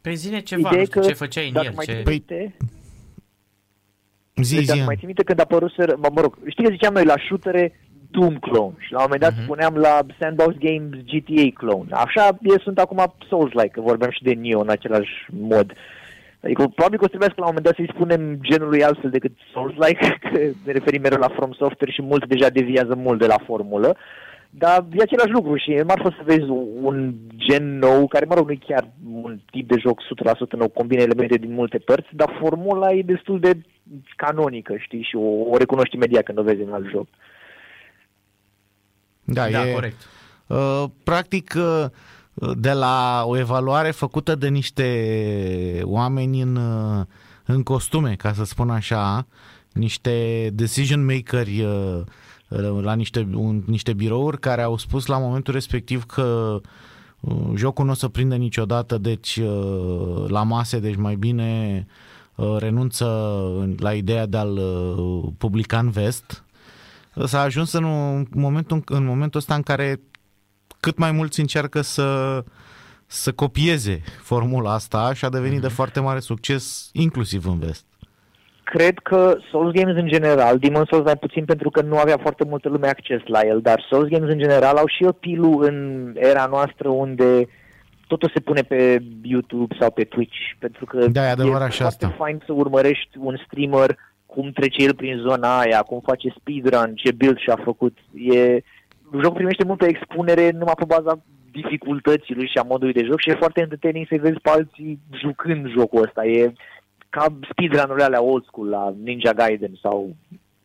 [0.00, 1.92] Păi zine ceva, Ideea nu e știu, că ce făceai în dacă el, mai ce...
[1.92, 2.56] ții Păi, minte,
[4.42, 4.70] Zi, deci zi.
[4.70, 7.14] dacă mai ții minte când a apărut, mă, mă rog, știi că ziceam noi la
[7.26, 9.42] shootere Doom clone și la un moment dat Mhm.
[9.42, 11.88] spuneam la Sandbox Games GTA clone.
[11.90, 15.72] Așa e, sunt acum Souls-like, că vorbeam și de Neo în același mod.
[16.40, 19.32] Adică probabil că o să trebuiască la un moment dat să-i spunem genului altfel decât
[19.52, 23.38] Souls-like, că ne referim mereu la From Software și mulți deja deviază mult de la
[23.46, 23.96] formulă.
[24.50, 26.48] Dar e același lucru și e marfă să vezi
[26.82, 30.68] un gen nou, care, mă rog, nu e chiar un tip de joc 100% nou,
[30.68, 33.52] combine elemente din multe părți, dar formula e destul de
[34.16, 37.06] canonică, știi, și o, o recunoști imediat când o vezi în alt joc.
[39.26, 39.96] Da, Da, e, corect.
[40.46, 41.86] Uh, practic, uh,
[42.56, 47.04] de la o evaluare făcută de niște oameni în, uh,
[47.44, 49.26] în costume, ca să spun așa,
[49.72, 52.00] niște decision makeri uh,
[52.48, 56.60] uh, la niște, un, niște birouri care au spus la momentul respectiv că
[57.20, 61.86] uh, jocul nu o să prindă niciodată, deci uh, la mase, deci mai bine
[62.34, 63.06] uh, renunță
[63.60, 66.44] în- la ideea de a-l uh, publica în vest.
[67.24, 70.00] S-a ajuns în un- momentul, în momentul ăsta în care
[70.80, 72.42] cât mai mulți încearcă să,
[73.06, 77.84] să copieze formula asta și a devenit de foarte mare succes, inclusiv în vest.
[78.64, 82.44] Cred că Souls Games în general, Demon Souls mai puțin pentru că nu avea foarte
[82.44, 86.46] multă lume acces la el, dar Souls Games în general au și appeal în era
[86.46, 87.48] noastră unde
[88.06, 91.80] totul se pune pe YouTube sau pe Twitch, pentru că Da, e adevărat e și
[91.80, 92.16] foarte asta.
[92.18, 93.96] fain să urmărești un streamer
[94.26, 97.98] cum trece el prin zona aia, cum face speedrun, ce build și-a făcut.
[98.14, 98.60] E,
[99.12, 103.34] jocul primește multă expunere numai pe baza dificultății și a modului de joc și e
[103.44, 106.24] foarte entertaining să vezi pe alții jucând jocul ăsta.
[106.24, 106.52] E
[107.10, 110.16] ca speedrun-urile alea old school la Ninja Gaiden sau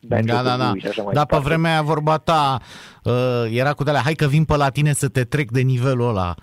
[0.08, 0.58] Banjo Da, da, da.
[0.58, 1.47] Kazooie și așa mai Dar pe departe.
[1.47, 2.60] vremea aia vorba ta
[3.04, 6.08] uh, era cu de hai că vin pe la tine să te trec de nivelul
[6.10, 6.36] ăla.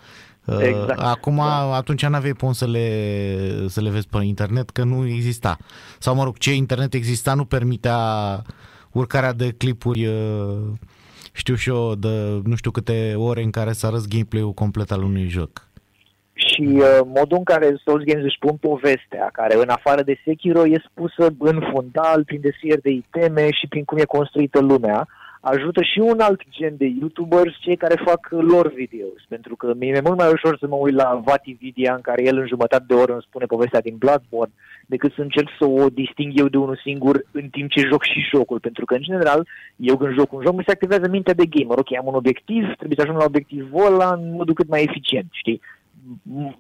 [0.49, 1.01] Uh, Exact.
[1.01, 1.75] Acum, Da.
[1.75, 2.89] atunci n-aveai cum să le,
[3.67, 5.57] să le vezi pe internet, că nu exista.
[5.99, 7.99] Sau, mă rog, ce internet exista nu permitea
[8.93, 10.59] urcarea de clipuri, uh,
[11.33, 15.03] știu și eu, de nu știu câte ore în care să arăți gameplay-ul complet al
[15.03, 15.67] unui joc.
[16.33, 20.67] Și uh, modul în care Souls Games își pun povestea, care în afară de Sekiro
[20.67, 25.09] e spusă în fundal, prin descrieri de iteme și prin cum e construită lumea,
[25.41, 29.89] ajută și un alt gen de YouTubers, cei care fac lor videos, pentru că mi
[29.89, 32.85] e mult mai ușor să mă uit la Vati Vidia în care el în jumătate
[32.89, 34.53] de oră îmi spune povestea din Bloodborne,
[34.87, 38.29] decât să încerc să o disting eu de unul singur în timp ce joc și
[38.35, 41.47] jocul, pentru că în general eu când joc un joc mi se activează mintea de
[41.47, 44.83] gamer, ok, am un obiectiv, trebuie să ajung la obiectivul ăla în modul cât mai
[44.83, 45.61] eficient, știi?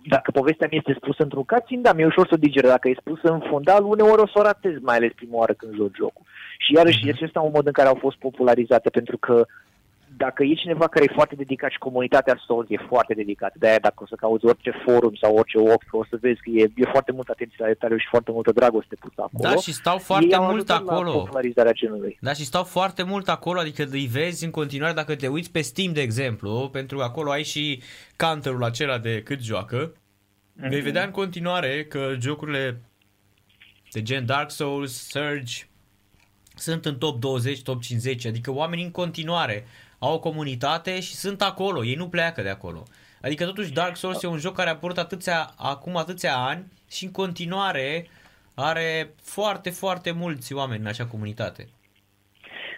[0.08, 2.68] dacă povestea mi este spusă într-un cutscene, da, mi-e ușor să o digere.
[2.68, 5.74] Dacă e spusă în fundal, uneori o să o ratez, mai ales prima oară când
[5.74, 6.24] joc jocul.
[6.60, 7.22] Și iarăși mm-hmm.
[7.22, 9.46] este un mod în care au fost popularizate, pentru că
[10.16, 14.02] dacă e cineva care e foarte dedicat și comunitatea Souls e foarte dedicată, de-aia dacă
[14.02, 17.12] o să cauți orice forum sau orice opt, o să vezi că e, e foarte
[17.12, 19.48] multă atenție la detaliu și foarte multă dragoste pusă acolo.
[19.48, 21.12] Da, și stau foarte Ei mult acolo.
[21.12, 22.18] popularizarea genului.
[22.20, 25.60] Da, și stau foarte mult acolo, adică îi vezi în continuare dacă te uiți pe
[25.60, 27.82] Steam, de exemplu, pentru că acolo ai și
[28.16, 30.68] counterul acela de cât joacă, mm-hmm.
[30.68, 32.80] vei vedea în continuare că jocurile
[33.92, 35.66] de gen Dark Souls, Surge,
[36.58, 39.66] sunt în top 20, top 50, adică oamenii în continuare
[39.98, 42.82] au o comunitate și sunt acolo, ei nu pleacă de acolo.
[43.22, 47.04] Adică totuși Dark Souls e un joc care a apărut atâția, acum atâția ani și
[47.04, 48.06] în continuare
[48.54, 51.68] are foarte, foarte mulți oameni în acea comunitate.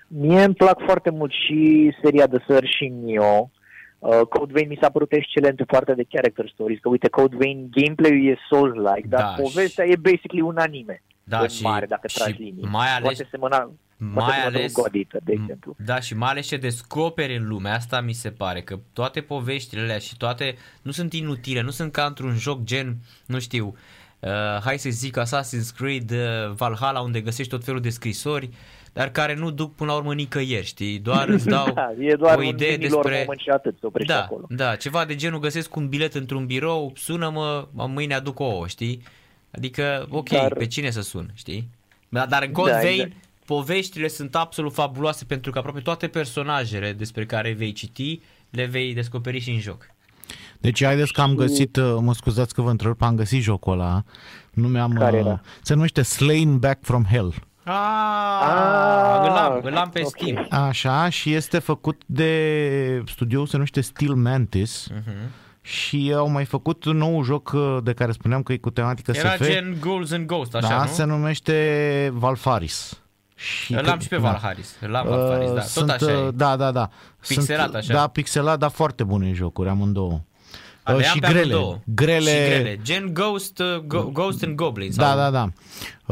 [0.08, 3.50] Mie îmi plac foarte mult și seria de Săr și Nio.
[3.98, 7.36] Uh, Code Vein mi s-a părut excelent pe partea de character stories, că uite, Code
[7.36, 11.02] Vein gameplay-ul e Souls-like, dar Da, povestea e basically un anime.
[11.30, 12.64] Da, în și- mare, dacă și tragi linii.
[12.70, 15.74] mai ales- Poate semăna, mai poate semăna ales- cu God Eater, de exemplu.
[15.84, 19.80] Da, și mai ales ce descoperi în lumea asta mi se pare că toate poveștile
[19.80, 23.76] alea și toate nu sunt inutile, nu sunt ca într-un joc gen, nu știu,
[24.20, 24.30] uh,
[24.64, 26.18] hai să zic Assassin's Creed uh,
[26.54, 28.50] Valhalla unde găsești tot felul de scrisori,
[28.92, 30.98] dar care nu duc până la urmă nicăieri, știi?
[30.98, 33.18] Doar îți dau da, e doar o un idee minilor despre...
[33.20, 34.46] moment și atât, se oprește Da, acolo.
[34.48, 39.02] da, ceva de genul găsesc un bilet într-un birou, sună-mă, mâine aduc ouă, știi?
[39.51, 41.68] Adică, ok, Dar- pe cine să sun, știi?
[42.09, 43.12] Dar, dar în Code Da, Vein, exact.
[43.46, 48.20] poveștile sunt absolut fabuloase pentru că aproape toate personajele despre care vei citi
[48.51, 49.86] le vei descoperi și în joc.
[50.59, 54.03] Deci haideți că am găsit, uh, mă scuzați că vă întrerup, am găsit jocul ăla.
[54.51, 54.92] Nu mi-am...
[54.92, 55.40] Care uh, era?
[55.62, 57.34] Se numește Slain Back from Hell.
[57.64, 60.09] Ah, îl am, îl am pe ok.
[60.18, 60.46] Steam.
[60.51, 64.88] Așa, și este făcut de studioul se numește Steel Mantis.
[64.88, 65.30] Mhm.
[65.70, 69.12] Și au mai făcut un nou joc uh, de care spuneam că e cu tematică
[69.14, 69.42] Era SF.
[69.44, 70.90] gen Ghouls and Ghost, așa, da, nu?
[70.90, 73.02] se numește Valfaris.
[73.34, 74.22] Și Îl că- am și pe da.
[74.22, 74.76] Valharis.
[74.80, 75.54] Îl am Valharis, da.
[75.60, 76.30] Tot sunt, așa uh, e.
[76.30, 76.88] Da, da, da.
[77.28, 77.92] Pixelat sunt, așa.
[77.92, 80.20] Da, pixelat, dar foarte bune jocuri, amândouă.
[80.91, 81.78] A, Uh, le am și pe grele, amândouă.
[81.84, 82.30] grele.
[82.30, 82.78] Și grele.
[82.82, 84.91] Gen Ghost, uh, Go- Ghost and Goblin.
[84.95, 85.49] Da, sau- da, da.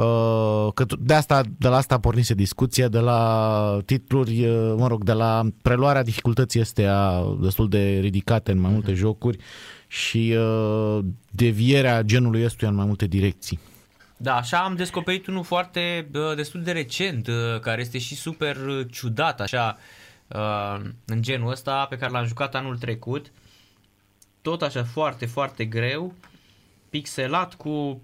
[0.03, 4.87] Uh, că tu- de asta, de la asta pornise discuția, de la titluri, uh, mă
[4.87, 9.39] rog, de la preluarea dificultății astea destul de ridicate în mai multe jocuri
[9.87, 10.99] și uh,
[11.31, 13.59] devierea genului ăstuia în mai multe direcții.
[14.16, 18.57] Da, așa am descoperit unul foarte uh, destul de recent, uh, care este și super
[18.57, 19.76] uh, ciudat, așa,
[20.29, 23.33] uh, în genul ăsta, pe care l-am jucat anul trecut.
[24.43, 26.12] Tot așa foarte, foarte greu,
[26.91, 28.03] pixelat cu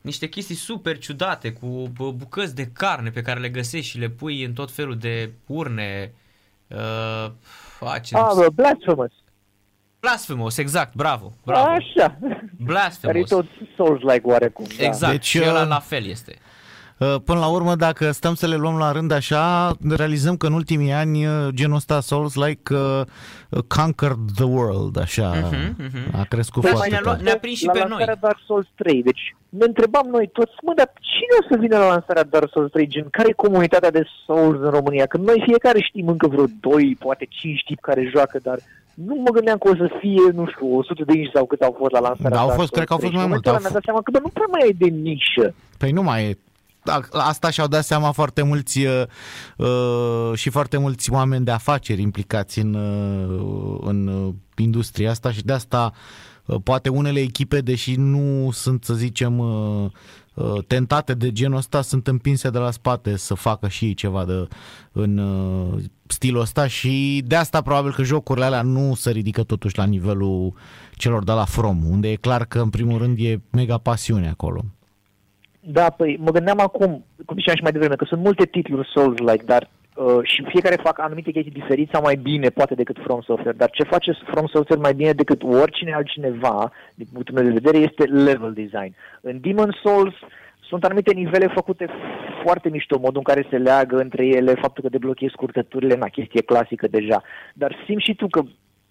[0.00, 4.08] niște chestii super ciudate, cu bă, bucăți de carne pe care le găsești și le
[4.08, 6.12] pui în tot felul de urne.
[6.68, 7.30] Uh,
[7.80, 9.12] a, ce Ah, bă, Blasphemous.
[10.00, 11.66] Blasphemous, exact, bravo, bravo.
[11.68, 12.16] Așa.
[12.20, 13.28] Care e Blasphemous.
[13.28, 13.46] tot
[13.76, 14.66] Souls-like oarecum.
[14.78, 14.84] Da.
[14.84, 16.38] Exact, Deci, și ăla uh, la fel este.
[16.98, 20.52] Uh, Până la urmă, dacă stăm să le luăm la rând așa, realizăm că în
[20.52, 23.00] ultimii ani uh, genul ăsta Souls-like uh,
[23.50, 26.18] uh, conquered the world, așa, Mhm, mhm.
[26.20, 27.24] a crescut Păi, foarte și ne-a luat- tare.
[27.28, 28.16] ne-a prins și la pe lansarea noi.
[28.20, 29.02] Dark Souls 3.
[29.02, 32.70] Deci ne întrebam noi toți, mă, dar cine o să vină la lansarea Dark Souls
[32.70, 32.86] 3?
[32.86, 35.06] Gen, care e comunitatea de Souls în România?
[35.06, 38.58] Că noi fiecare știm încă vreo 2, poate 5 tipi care joacă, dar
[38.94, 41.74] nu mă gândeam că o să fie, nu știu, 100 de inci sau cât au
[41.78, 43.10] fost la lansarea Da, au Dark fost, Souls cred că au 3.
[43.10, 44.50] fost mai Și în multe, momentul au ăla mi-am dat seama că bă, nu prea
[44.54, 45.46] mai e de nișă.
[45.82, 46.38] Păi nu mai e.
[46.84, 49.02] Da, Asta și-au dat seama foarte mulți uh,
[49.56, 55.44] uh, și foarte mulți oameni de afaceri implicați în, uh, în uh, industria asta și
[55.44, 55.92] de asta
[56.46, 59.90] uh, poate unele echipe, deși nu sunt, să zicem, uh,
[60.34, 64.24] uh, tentate de genul ăsta, sunt împinse de la spate să facă și ei ceva
[64.24, 64.48] de,
[64.92, 69.78] în uh, stilul ăsta și de asta probabil că jocurile alea nu se ridică totuși
[69.78, 70.54] la nivelul
[70.96, 74.64] celor de la From, unde e clar că în primul rând e mega pasiune acolo.
[75.66, 79.44] Da, păi mă gândeam acum, cum ziceam și mai devreme, că sunt multe titluri Souls-like,
[79.44, 83.56] dar uh, și fiecare fac anumite chestii diferite sau mai bine, poate, decât From Software,
[83.56, 87.78] dar ce face From Software mai bine decât oricine altcineva, din punctul meu de vedere,
[87.78, 88.94] este level design.
[89.20, 90.14] În Demon Souls
[90.60, 91.86] sunt anumite nivele făcute
[92.42, 96.42] foarte mișto, modul în care se leagă între ele, faptul că deblochezi scurtăturile, na, chestie
[96.42, 97.22] clasică deja.
[97.54, 98.42] Dar simți și tu că,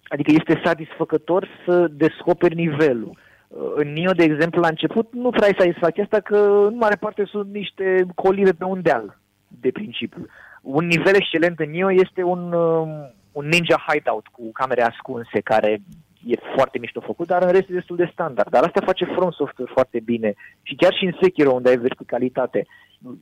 [0.08, 3.22] adică este satisfăcător să descoperi nivelul.
[3.54, 6.36] Uh, În Nio, de exemplu, la început nu prea ai satisfacția asta că
[6.70, 9.18] în mare parte sunt niște colire pe un deal,
[9.60, 10.26] de principiu.
[10.62, 12.88] Un nivel excelent în Nio este un, um,
[13.32, 15.80] un ninja hideout cu camere ascunse, care
[16.26, 18.50] e foarte mișto făcut, dar în rest e destul de standard.
[18.50, 20.34] Dar asta face From Software foarte bine.
[20.62, 22.66] Și chiar și în Sekiro, unde ai verticalitate,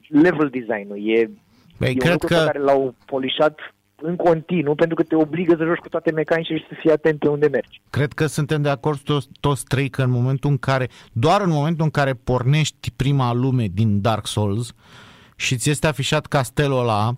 [0.08, 1.30] level design-ul e,
[1.78, 3.58] Băi, e un cred lucru că- pe care l-au polișat
[4.03, 7.18] în continuu pentru că te obligă să joci cu toate mecanicile și să fii atent
[7.18, 7.80] pe unde mergi.
[7.90, 11.50] Cred că suntem de acord toți, toți trei că în momentul în care, doar în
[11.50, 14.72] momentul în care pornești prima lume din Dark Souls
[15.36, 17.16] și ți este afișat castelul ăla,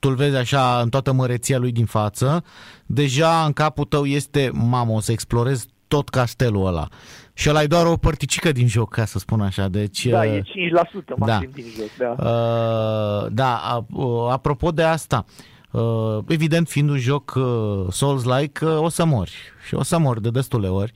[0.00, 2.44] tu îl vezi așa în toată măreția lui din față,
[2.86, 6.88] deja în capul tău este, mamă, o să explorez tot castelul ăla.
[7.36, 9.68] Și ăla e doar o părticică din joc, ca să spun așa.
[9.68, 12.24] Deci, Da, uh, e 5% maxim din joc, da.
[12.24, 15.24] Uh, da, a- uh, apropo de asta,
[15.70, 19.32] uh, evident fiind un joc uh, Souls-like, uh, o să mori
[19.66, 20.92] și o să mori de destule ori.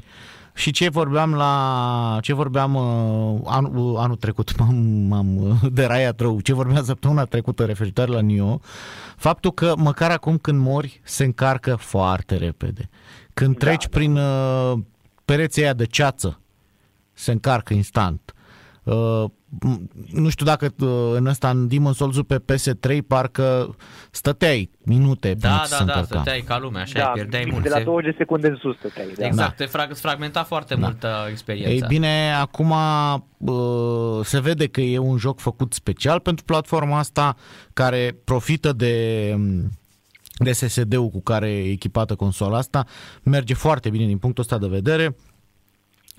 [0.55, 4.75] Și ce vorbeam la ce vorbeam uh, anul, uh, anul trecut, m-am,
[5.09, 8.61] m-am uh, deraiat rău, ce vorbeam săptămâna trecută referitor la Nio,
[9.17, 12.89] faptul că măcar acum când mori se încarcă foarte repede.
[13.35, 13.89] Când Da, treci da.
[13.99, 14.73] prin uh,
[15.29, 16.41] pereții aia de ceață,
[17.13, 18.33] se încarcă instant.
[18.83, 19.25] Uh,
[19.67, 19.81] m-
[20.13, 23.77] nu știu dacă uh, în ăsta, în Demon souls pe PS3, parcă
[24.11, 26.15] stăteai minute până Da, ți da, se da, încărca.
[26.21, 27.63] stăteai ca lumea, așa, da, îi pierdeai mult.
[27.63, 29.13] de la Se- 20 de secunde în sus stăteai.
[29.19, 29.27] Da.
[29.27, 31.71] Exact, te frag, îți fragmenta foarte mult uh, experiența.
[31.71, 32.71] Ei bine, acum
[33.39, 37.37] uh, se vede că e un joc făcut special pentru platforma asta,
[37.73, 39.35] care profită de
[40.39, 42.87] de SSD-ul cu care e echipată consola asta,
[43.23, 45.17] merge foarte bine din punctul ăsta de vedere.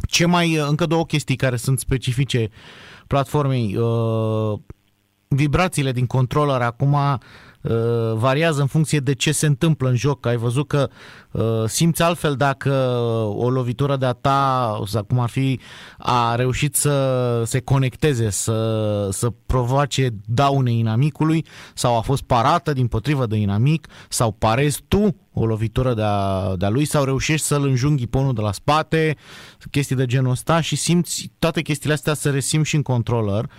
[0.07, 2.49] Ce mai, încă două chestii care sunt specifice
[3.07, 4.59] platformei, uh,
[5.27, 7.13] vibrațiile din controller acum uh,
[8.13, 10.25] variază în funcție de ce se întâmplă în joc.
[10.25, 10.89] Ai văzut că
[11.31, 12.71] uh, simți altfel dacă
[13.35, 15.59] o lovitură de-a ta, sau cum ar fi,
[15.97, 22.87] a reușit să se conecteze, să, să provoace daune inamicului sau a fost parată din
[22.87, 28.07] potrivă de inamic sau parezi tu o lovitură de-a, de-a lui sau reușești să-l înjunghi
[28.07, 29.15] ponul de la spate,
[29.71, 33.49] chestii de genul ăsta și simți toate chestiile astea să resimți și în controller.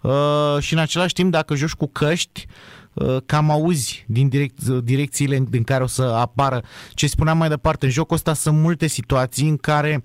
[0.00, 2.83] Uh, și în același timp, dacă joci cu căști, uh,
[3.26, 6.62] cam auzi din direct, direcțiile din care o să apară.
[6.90, 10.02] Ce spuneam mai departe, în jocul ăsta sunt multe situații în care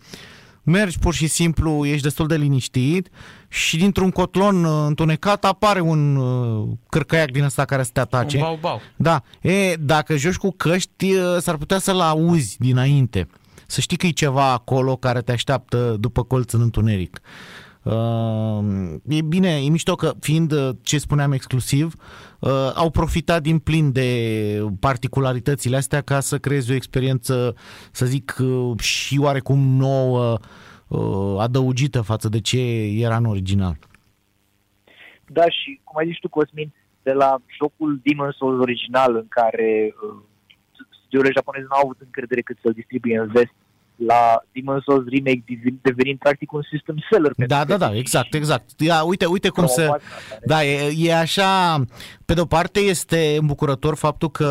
[0.63, 3.09] mergi pur și simplu, ești destul de liniștit
[3.47, 8.37] și dintr-un cotlon uh, întunecat apare un uh, cârcăiac din ăsta care să te atace.
[8.37, 8.81] Un bau-bau.
[8.95, 13.27] Da, e, dacă joci cu căști, uh, s-ar putea să-l auzi dinainte.
[13.65, 17.21] Să știi că e ceva acolo care te așteaptă după colț în întuneric.
[17.23, 17.58] Uh,
[19.07, 21.93] e bine, e mișto că fiind uh, ce spuneam exclusiv,
[22.39, 24.09] uh, au profitat din plin de
[24.79, 27.55] particularitățile astea ca să creeze o experiență,
[27.91, 30.37] să zic, uh, și oarecum nouă,
[30.87, 32.59] uh, adăugită față de ce
[32.99, 33.77] era în original.
[35.27, 36.73] Da, și cum ai zis tu, Cosmin,
[37.03, 40.17] de la jocul Demon's Souls original, în care uh,
[41.01, 43.55] studiourile japoneze nu au avut încredere cât să-l distribuie în vest,
[44.07, 47.33] la Demon's Souls Remake devin- devenind practic un system seller.
[47.33, 48.79] pentru Da, da, da, PC exact, și exact.
[48.79, 49.73] Ia, uite, uite cum se...
[49.81, 51.83] promovat asta, Da, e, e așa,
[52.25, 54.47] pe de o parte este îmbucurător faptul că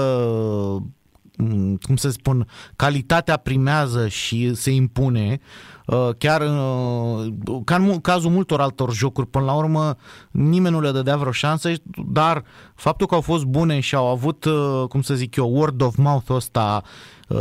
[1.37, 2.47] m, cum să spun,
[2.77, 5.39] calitatea primează și se impune,
[5.87, 7.27] uh, chiar uh,
[7.65, 9.97] ca în mu- cazul multor altor jocuri, până la urmă
[10.31, 11.73] nimeni nu le dădea vreo șansă,
[12.13, 12.45] dar
[12.75, 15.97] faptul că au fost bune și au avut, uh, cum să zic eu, word of
[15.97, 16.83] mouth ăsta,
[17.29, 17.39] uh,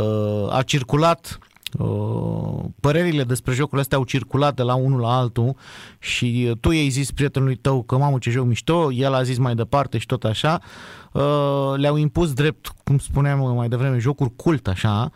[0.50, 1.46] a circulat Uh,
[2.80, 5.56] părerile despre jocurile astea au circulat de la unul la altul
[5.98, 9.38] și uh, tu i-ai zis prietenului tău că mamă ce joc mișto, el a zis
[9.38, 10.60] mai departe și tot așa,
[11.12, 15.10] uh, le-au impus drept, cum spuneam mai devreme, jocuri cult așa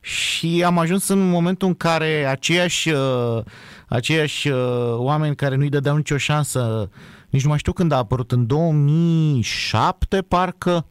[0.00, 3.42] și am ajuns în momentul în care aceiași, uh,
[3.88, 4.58] aceiași uh,
[4.96, 6.90] oameni care nu-i dădeau nicio șansă,
[7.30, 10.86] nici nu mai știu când a apărut, în 2007 parcă,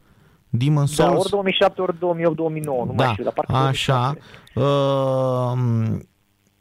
[0.56, 1.18] Demon's Da, Souls.
[1.20, 3.92] ori 2007, ori 2008, 2009, nu mai Da, știu, dar parcă așa.
[3.92, 4.22] 2007.
[4.56, 5.52] Uh,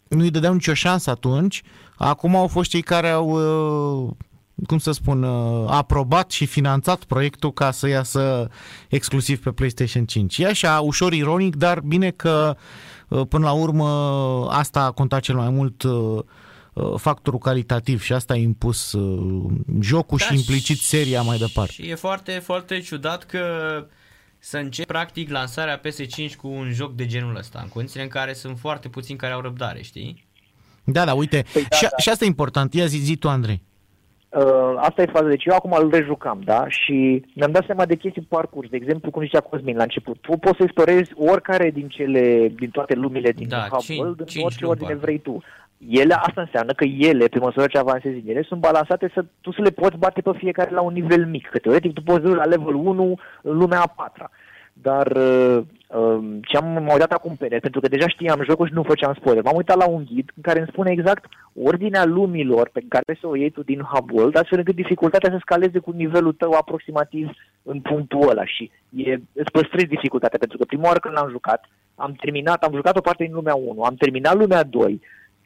[0.08, 1.62] nu-i dădeau nicio șansă atunci.
[1.98, 3.30] Acum au fost cei care au,
[4.08, 4.12] uh,
[4.68, 8.50] cum să spun, uh, aprobat și finanțat proiectul ca să iasă
[8.90, 10.38] exclusiv pe PlayStation 5.
[10.38, 12.56] E așa, ușor ironic, dar bine că
[13.08, 13.88] uh, până la urmă
[14.50, 16.20] asta a contat cel mai mult uh,
[16.74, 21.72] uh, factorul calitativ și asta a impus uh, jocul Da, și implicit seria mai departe.
[21.72, 23.42] Și e foarte, foarte ciudat că
[24.46, 28.34] să începi practic lansarea PS5 cu un joc de genul ăsta, în condițiile în care
[28.34, 30.26] sunt foarte puțini care au răbdare, știi?
[30.84, 31.46] Da, da, uite.
[31.54, 31.98] Păi da, și, da.
[31.98, 32.74] și asta e important.
[32.74, 33.62] Ia zi, zi tu, Andrei.
[34.30, 34.44] Uh,
[34.78, 35.28] asta e faza.
[35.28, 36.66] Deci eu acum îl rejucam, da?
[36.70, 38.70] Și mi-am dat seama de chestii pe parcurs.
[38.70, 42.70] De exemplu, cum zicea Cosmin la început, tu poți să explorezi oricare din cele, din
[42.70, 45.06] toate lumile din Da, Hub cinci- World, în cinci orice lumi, ordine parcă.
[45.06, 45.44] vrei tu.
[45.78, 49.52] Ele, asta înseamnă că ele, pe măsură ce avansezi în ele, sunt balansate să tu
[49.52, 51.50] să le poți bate pe fiecare la un nivel mic.
[51.50, 54.30] Că teoretic tu poți duce la level 1 în lumea a patra.
[54.74, 58.68] dar uh, um, ce am m-am uitat acum pe net, pentru că deja știam jocul
[58.68, 59.44] și nu făceam spoiler.
[59.44, 61.26] M-am uitat la un ghid în care îmi spune exact
[61.64, 65.38] ordinea lumilor pe care să o iei tu din Hub World, astfel încât dificultatea să
[65.40, 67.30] scaleze cu nivelul tău aproximativ
[67.64, 71.70] în punctul ăla și e, îți păstrezi dificultatea, pentru că prima oară când l-am jucat,
[71.96, 75.02] am terminat, am jucat o parte din lumea 1, am terminat lumea 2,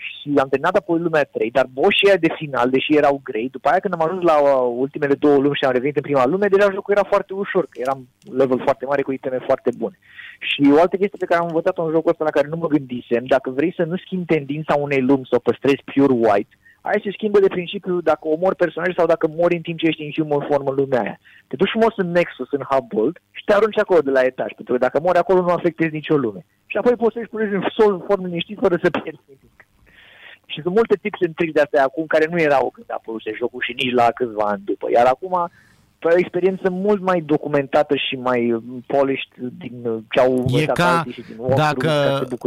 [0.07, 3.79] și am terminat apoi lumea 3, dar boșii de final, deși erau grei, după aia
[3.79, 6.71] când am ajuns la uh, ultimele două lumi și am revenit în prima lume, deja
[6.73, 8.07] jocul era foarte ușor, că eram
[8.39, 9.97] level foarte mare cu iteme foarte bune.
[10.39, 12.67] Și o altă chestie pe care am învățat-o în jocul ăsta la care nu mă
[12.67, 16.99] gândisem, dacă vrei să nu schimbi tendința unei lumi, să o păstrezi pure white, aia
[17.03, 20.11] se schimbă de principiu dacă omori personaje sau dacă mori în timp ce ești în
[20.15, 21.19] human form în lumea aia.
[21.47, 24.73] Te duci frumos în Nexus, în Hubbold și te arunci acolo de la etaj, pentru
[24.73, 26.45] că dacă mori acolo nu afectezi nicio lume.
[26.65, 29.58] Și apoi poți să-și punești în sol form liniștit fără să pierzi nimic.
[30.59, 33.21] Și sunt multe tips and tricks de astea acum care nu erau când a apărut
[33.37, 34.85] jocul și nici la câțiva ani după.
[34.93, 35.49] Iar acum
[35.99, 41.21] pe o experiență mult mai documentată și mai polished din ce au E ca și
[41.21, 41.89] din dacă,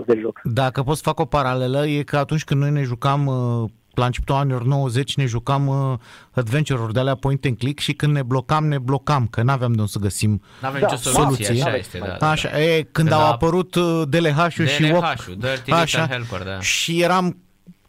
[0.07, 0.41] de joc.
[0.45, 4.05] dacă pot să fac o paralelă, e că atunci când noi ne jucam uh, la
[4.05, 5.99] începutul anilor 90 ne jucam uh,
[6.31, 9.79] adventure-uri de alea point and click și când ne blocam, ne blocam, că n-aveam de
[9.81, 11.65] unde să găsim N-avem da, nicio soluție, soluție.
[11.65, 11.99] așa este.
[11.99, 12.61] Da, da, așa, da.
[12.61, 13.31] E, când, când au a...
[13.31, 16.61] apărut uh, DLH-ul și DLH-ul, Dirty așa, Helper, da.
[16.61, 17.37] și eram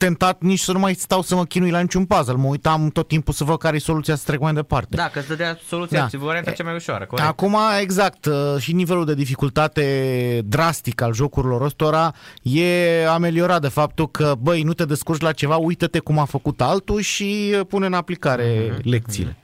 [0.03, 2.33] tentat nici să nu mai stau să mă chinui la niciun puzzle.
[2.33, 4.95] Mă uitam tot timpul să văd care e soluția să trec mai departe.
[4.95, 6.17] Da, că îți dădea soluția, da.
[6.17, 7.27] varianta cea mai ușoară, corect.
[7.27, 14.09] Acum, exact, uh, și nivelul de dificultate drastic al jocurilor ăstora e ameliorat de faptul
[14.09, 17.85] că, băi, nu te descurci la ceva, uită-te cum a făcut altul și uh, pune
[17.85, 18.81] în aplicare mm-hmm.
[18.81, 19.37] lecțiile.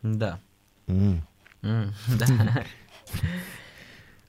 [0.00, 0.38] Da.
[0.84, 1.28] Mm.
[1.60, 2.24] Mm, da.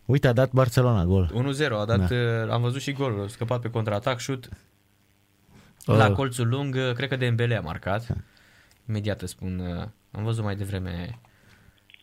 [0.05, 1.31] Uite, a dat Barcelona gol.
[1.33, 2.15] 1-0, a dat, da.
[2.15, 4.49] Uh, am văzut și golul, a scăpat pe contraatac, șut
[5.85, 6.13] la uh.
[6.13, 8.07] colțul lung, uh, cred că de Dembele a marcat.
[8.89, 11.19] Imediat îți spun, uh, am văzut mai devreme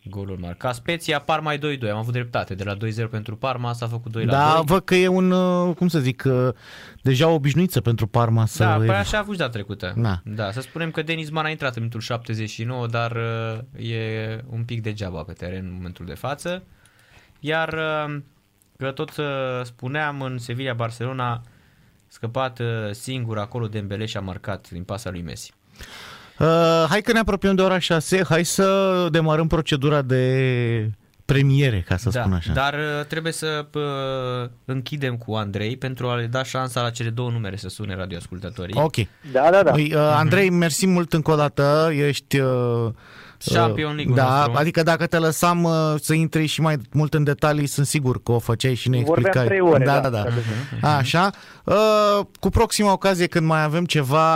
[0.03, 0.75] golul marcat.
[0.75, 1.59] Speția Parma 2-2,
[1.91, 2.55] am avut dreptate.
[2.55, 4.53] De la 2-0 pentru Parma s-a făcut 2 da, la 2.
[4.53, 5.33] Da, văd că e un,
[5.73, 6.23] cum să zic,
[7.01, 8.63] deja o obișnuiță pentru Parma să...
[8.63, 9.93] Da, păi așa a fost data trecută.
[9.97, 10.21] Da.
[10.23, 13.17] da, să spunem că Denis Man a intrat în minutul 79, dar
[13.75, 16.63] e un pic degeaba pe teren în momentul de față.
[17.39, 17.69] Iar
[18.77, 19.11] că tot
[19.63, 21.41] spuneam în Sevilla-Barcelona,
[22.13, 25.53] scăpat uh, singur acolo de Dembele și a marcat din pasa lui Messi.
[26.39, 30.91] Uh, hai că ne apropiem de ora 6, hai să demarăm procedura de
[31.25, 32.53] premiere, ca să da, spun așa.
[32.53, 37.09] Dar uh, trebuie să uh, închidem cu Andrei pentru a le da șansa la cele
[37.09, 38.75] două numere să sune radioascultătorii.
[38.77, 38.95] Ok.
[39.31, 39.71] Da, da, da.
[39.71, 42.39] Păi, uh, Andrei, mersi mult încă o dată, ești...
[42.39, 42.91] Uh,
[43.51, 44.53] Champion League Da, nostru.
[44.55, 48.31] adică dacă te lăsam uh, să intri și mai mult în detalii, sunt sigur că
[48.31, 49.45] o făceai și ne explicai.
[49.45, 50.23] trei ore, da, da, da,
[50.81, 50.95] da.
[50.95, 51.29] Așa.
[51.63, 54.27] Uh, cu proxima ocazie când mai avem ceva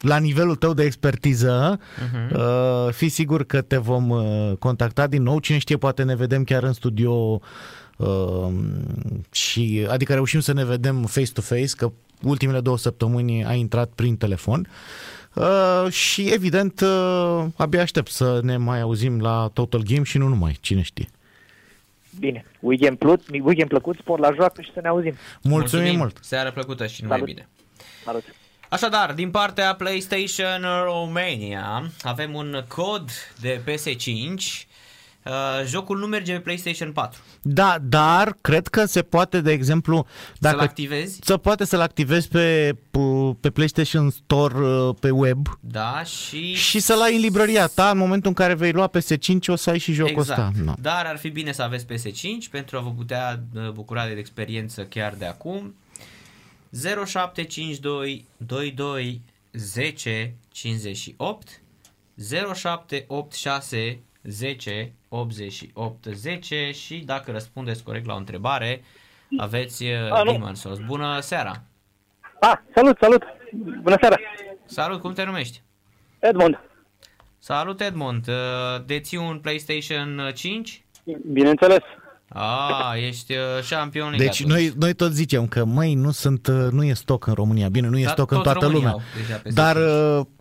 [0.00, 2.36] la nivelul tău de expertiză, uh-huh.
[2.36, 5.38] uh, fi sigur că te vom uh, contacta din nou.
[5.38, 7.40] Cine știe, poate ne vedem chiar în studio
[7.96, 8.52] Uh,
[9.30, 14.68] și adică reușim să ne vedem face-to-face, că ultimele două săptămâni a intrat prin telefon.
[14.68, 15.23] Uh,
[15.90, 20.56] și evident uh, abia aștept să ne mai auzim la Total Game și nu numai,
[20.60, 21.08] cine știe.
[22.18, 25.14] Bine, weekend, plut, weekend plăcut, sport la joacă și să ne auzim.
[25.42, 26.18] Mulțumim, Mulțumim mult!
[26.20, 27.34] Seară plăcută și numai Salut.
[27.34, 27.48] bine!
[28.04, 28.24] Salut!
[28.68, 33.10] Așadar, din partea PlayStation Romania avem un cod
[33.40, 34.66] de PS5
[35.24, 35.32] Uh,
[35.66, 37.20] jocul nu merge pe PlayStation 4.
[37.42, 40.06] Da, dar cred că se poate, de exemplu,
[40.38, 41.18] dacă să-l activezi?
[41.22, 42.76] Se poate să-l activezi pe,
[43.40, 45.58] pe PlayStation Store uh, pe web.
[45.60, 49.38] Da, și și să-l ai în librăria ta în momentul în care vei lua PS5
[49.46, 50.38] o să ai și jocul exact.
[50.38, 50.62] ăsta.
[50.64, 50.72] No.
[50.80, 54.82] Dar ar fi bine să aveți PS5 pentru a vă putea uh, bucura de experiență
[54.82, 55.74] chiar de acum.
[57.06, 59.20] 0752 22
[59.52, 61.60] 10 58
[62.54, 68.82] 0786 10 88 10 și dacă răspundeți corect la o întrebare,
[69.38, 70.78] aveți uh, Demon Souls.
[70.86, 71.62] Bună seara!
[72.40, 73.22] Ah, salut, salut!
[73.82, 74.16] Bună seara!
[74.64, 75.62] Salut, cum te numești?
[76.18, 76.60] Edmond.
[77.38, 78.28] Salut, Edmond!
[78.28, 80.84] Uh, deții un PlayStation 5?
[81.32, 81.82] Bineînțeles.
[82.28, 83.38] Ah, ești uh,
[83.70, 84.50] champion Deci atunci.
[84.50, 87.68] noi, noi tot zicem că, măi, nu, sunt, nu e stoc în România.
[87.68, 88.96] Bine, nu e da, stoc în toată lumea.
[89.44, 89.76] Dar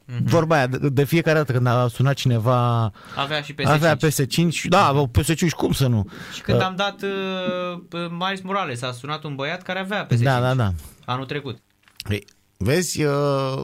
[0.07, 0.23] Mm-hmm.
[0.23, 3.65] Vorba aia, de fiecare dată când a sunat cineva avea și PS5.
[3.65, 6.09] Avea PS5, da, PS5 cum să nu?
[6.33, 10.21] Și când uh, am dat uh, Miles Morales, a sunat un băiat care avea PS5.
[10.21, 10.71] Da, da, da.
[11.05, 11.57] Anul trecut.
[12.07, 12.25] Hey,
[12.57, 13.61] vezi, uh,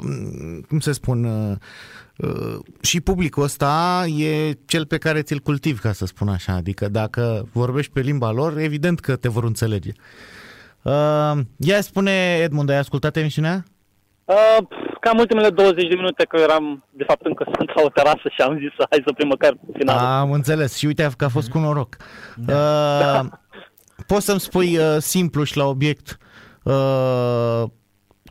[0.68, 1.56] cum se spun, uh,
[2.18, 6.54] uh, și publicul ăsta e cel pe care ți-l cultivi, ca să spun așa.
[6.54, 9.92] Adică dacă vorbești pe limba lor, evident că te vor înțelege.
[10.82, 13.64] Uh, ia spune, Edmund, ai ascultat emisiunea?
[14.26, 14.58] Uh,
[15.00, 18.42] cam ultimele 20 de minute că eram, de fapt, încă sunt la o terasă și
[18.42, 20.06] am zis hai să prim măcar finalul.
[20.08, 21.96] Am înțeles și uite că a fost cu noroc.
[22.36, 23.20] Da.
[23.24, 23.30] Uh,
[24.08, 26.18] poți să-mi spui uh, simplu și la obiect
[26.64, 27.64] uh,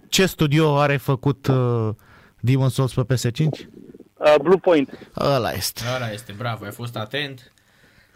[0.09, 1.89] ce studio are făcut uh,
[2.41, 3.45] Demon Souls pe PS5?
[3.45, 5.11] Uh, Blue Point.
[5.21, 5.83] Ăla este.
[5.97, 7.53] Ăla este, bravo, ai fost atent.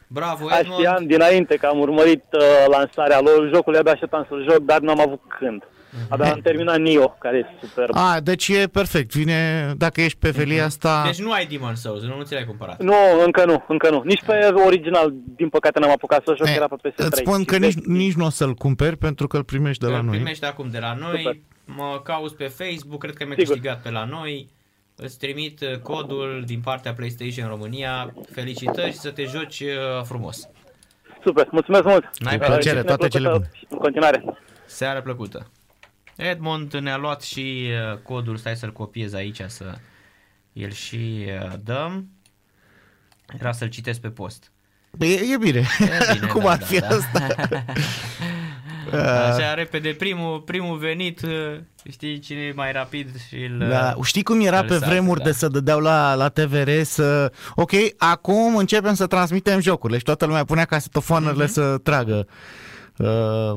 [0.07, 0.79] Bravo, Aș Edmond.
[0.79, 5.01] știam dinainte că am urmărit uh, lansarea lor, jocul abia așteptam să-l joc, dar n-am
[5.01, 5.63] avut când.
[6.09, 7.97] Abia am terminat Nio, care e superb.
[7.97, 9.13] A, deci e perfect.
[9.15, 11.03] Vine, dacă ești pe felia asta...
[11.05, 12.83] Deci nu ai Demon Souls, nu, nu ți l-ai cumpărat.
[12.83, 14.03] Nu, încă nu, încă nu.
[14.05, 16.95] Nici pe original, din păcate, n-am apucat să joc, Eh, era pe PS3.
[16.97, 19.85] Îți spun că Și nici, deci- nici nu o să-l cumperi pentru că îl primești
[19.85, 20.15] de la Îl noi.
[20.15, 21.37] primești acum de la noi, Super.
[21.65, 23.53] mă cauți pe Facebook, cred că mi-a Sigur.
[23.55, 24.49] câștigat pe la noi.
[24.97, 28.13] Îți trimit uh, codul din partea PlayStation România.
[28.31, 30.49] Felicitări și să te joci uh, frumos.
[31.25, 32.05] Super, mulțumesc mult!
[32.19, 33.67] N-ai Uh, plăcere, și toate cele neplăcută bune.
[33.71, 34.25] În continuare.
[34.67, 35.47] Seară plăcută.
[36.17, 39.75] Edmond ne-a luat și uh, codul, stai să-l copiez aici să
[40.53, 42.09] îl și uh, dăm.
[43.39, 44.53] Era să-l citesc pe post.
[44.99, 45.67] E, e bine.
[45.79, 46.87] E bine, Cum da, ar da, fi da.
[46.87, 47.27] asta?
[49.29, 51.31] Așa, repede, primul, primul venit, uh,
[51.91, 53.69] știi cine e mai rapid și îl...
[53.69, 55.25] Da, știi cum era îl pe saltă, vremuri da.
[55.25, 57.33] de să dădeau la, la TVR să...
[57.55, 61.53] Ok, acum începem să transmitem jocurile și toată lumea punea casetofoanele Mhm.
[61.53, 62.27] să tragă.
[62.29, 62.35] Uh,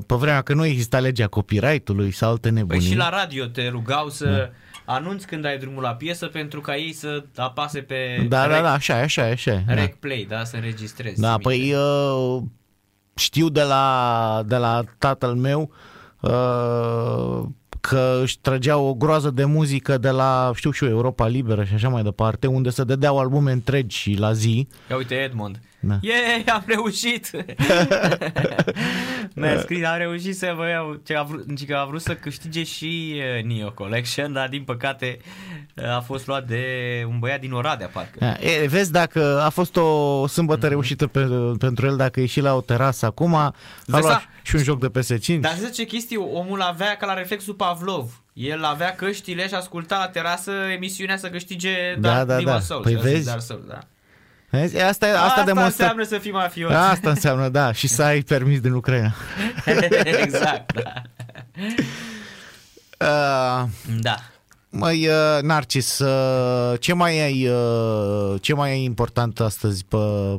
[0.08, 2.88] pe vremea că nu exista legea copyright-ului sau alte Păi nebunii.
[2.88, 4.50] și la radio te rugau să
[4.86, 8.62] anunți când ai drumul la piesă pentru ca ei să apase pe Da, rec, da,
[8.62, 9.64] da, așa e, așa e, așa e.
[9.68, 9.74] Da.
[9.74, 11.22] rec play, da, să înregistrezi.
[11.22, 11.76] Da, Zi păi minte.
[11.78, 12.42] uh,
[13.16, 15.72] știu de la, de la tatăl meu
[16.22, 17.44] uh,
[17.80, 21.74] că își trăgeau o groază de muzică de la, știu și eu, Europa Liberă și
[21.74, 24.68] așa mai departe, unde se dădeau albume întregi și la zi.
[24.90, 25.60] Ia uite Edmond.
[25.88, 25.98] Da.
[26.02, 27.32] Yeah, am reușit!
[29.36, 32.16] Mi-a scris, am reușit să vă iau, ce a vrut, zic că a vrut să
[32.16, 35.18] câștige și uh, Neo Collection, dar din păcate
[35.76, 36.64] uh, a fost luat de
[37.08, 38.18] un băiat din Oradea, parcă.
[38.20, 41.20] Da, E, vezi dacă a fost o sâmbătă reușită pe,
[41.60, 43.56] pentru el dacă e și la o terasă acum, a
[43.86, 44.24] Dai luat seama?
[44.42, 45.40] și un joc de PS5.
[45.40, 48.20] Dar să ce chestie, omul avea ca la reflexul Pavlov.
[48.34, 52.60] El avea căștile și asculta la terasă emisiunea să câștige Da, Dark da, Demon da.
[52.60, 52.84] Souls.
[52.84, 53.26] Păi Și a zis vezi?
[53.26, 53.80] Dark Souls, da.
[54.60, 54.78] Vezi?
[54.78, 55.94] Asta, asta, Asta demonstrează...
[55.94, 56.72] înseamnă să fii mafios.
[56.72, 59.14] Asta înseamnă, da, și să ai permis din Ucraina.
[60.24, 61.02] exact, da.
[63.00, 63.64] Uh,
[64.00, 64.16] Da.
[64.78, 69.98] Măi, uh, Narcis, uh, ce mai ai, uh, ce mai ai important astăzi pe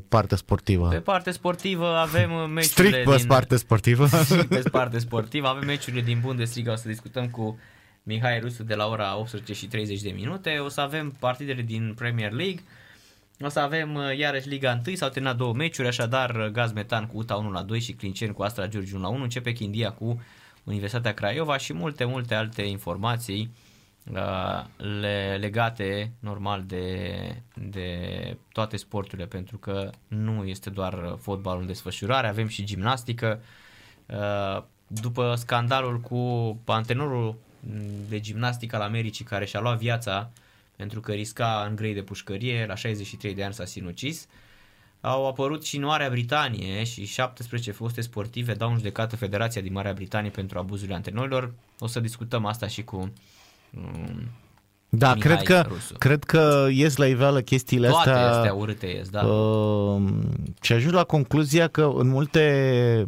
[0.09, 0.89] partea sportivă?
[0.89, 3.27] Pe parte sportivă avem uh, meciurile Strict pe din...
[3.27, 4.09] partea sportivă.
[4.49, 7.59] pe parte sportivă avem meciurile din Bundesliga, o să discutăm cu
[8.03, 10.59] Mihai Rusu de la ora 18 și 30 de minute.
[10.65, 12.63] O să avem partidele din Premier League.
[13.41, 17.07] O să avem uh, iarăși Liga 1, s-au terminat două meciuri, așadar uh, Gaz Metan
[17.07, 19.23] cu UTA 1 la 2 și Clinceni cu Astra Giurgiu 1 la 1.
[19.23, 20.23] Începe Chindia cu
[20.65, 23.55] Universitatea Craiova și multe, multe alte informații
[24.13, 24.65] uh,
[25.01, 27.13] le, legate normal de,
[27.55, 27.99] de
[28.53, 33.41] toate sporturile pentru că nu este doar uh, fotbalul în desfășurare, avem și gimnastică.
[34.07, 37.37] Uh, După scandalul cu antrenorul
[38.09, 40.31] de gimnastică al Americii care și-a luat viața
[40.77, 44.27] pentru că risca în grei de pușcărie, la 63 de ani s-a sinucis,
[45.01, 49.73] au apărut și în Marea Britanie și 17 foste sportive dau în judecată Federația din
[49.73, 51.53] Marea Britanie pentru abuzurile antrenorilor.
[51.79, 53.13] O să discutăm asta și cu
[53.77, 54.29] um,
[54.89, 55.95] Da, Mihai cred că, Rusu.
[55.99, 58.31] cred că ies la iveală chestiile toate astea.
[58.31, 59.27] astea urâte ies, da.
[59.27, 60.03] Uh,
[60.61, 63.07] și ajung la concluzia că în multe,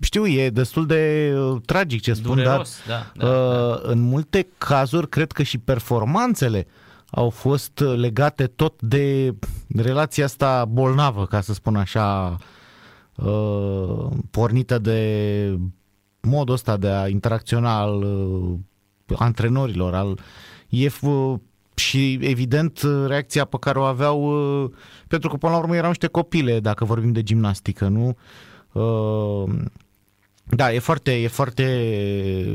[0.00, 4.48] știu, e destul de uh, tragic ce spun, Dureros, dar da, da, uh, în multe
[4.58, 6.66] cazuri cred că și performanțele
[7.10, 9.34] au fost legate tot de
[9.76, 12.36] relația asta bolnavă, ca să spun așa,
[13.16, 15.58] uh, pornită de
[16.20, 18.58] modul ăsta de a interacționa al uh,
[19.18, 20.18] antrenorilor, al
[20.68, 21.40] e f-
[21.74, 24.22] și evident reacția pe care o aveau
[24.62, 24.70] uh,
[25.08, 28.16] pentru că până la urmă erau niște copile dacă vorbim de gimnastică, nu?
[30.50, 31.64] Uh, Da, e foarte, e foarte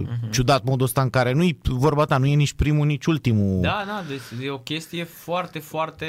[0.02, 0.32] uh-huh.
[0.32, 3.62] ciudat modul ăsta în care nu-i vorba ta, nu e nici primul, nici ultimul.
[3.62, 6.06] Da, da, deci e o chestie foarte, foarte,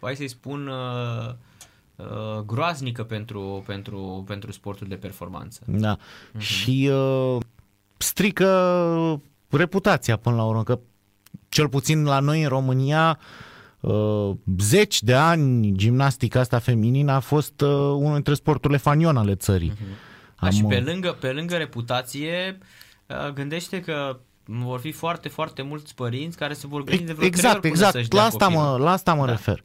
[0.00, 1.34] hai să-i spun, uh,
[1.96, 5.60] uh, groaznică pentru, pentru, pentru sportul de performanță.
[5.66, 5.96] Da.
[5.96, 6.38] Uh-huh.
[6.38, 7.40] Și uh,
[7.96, 10.78] strică reputația până la urmă, că
[11.48, 13.18] cel puțin la noi în România
[13.80, 19.34] uh, zeci de ani gimnastica asta feminină a fost uh, unul dintre sporturile fanion ale
[19.34, 19.72] țării.
[19.72, 20.10] Uh-huh.
[20.42, 22.58] Da, și pe lângă, pe lângă reputație,
[23.06, 27.26] uh, gândește că vor fi foarte, foarte mulți părinți care se vor gândi de vreo
[27.26, 27.92] Exact, trei ori până exact.
[27.92, 28.64] să-și La dea asta, copilul.
[28.78, 29.30] mă, la asta mă Da.
[29.30, 29.62] refer.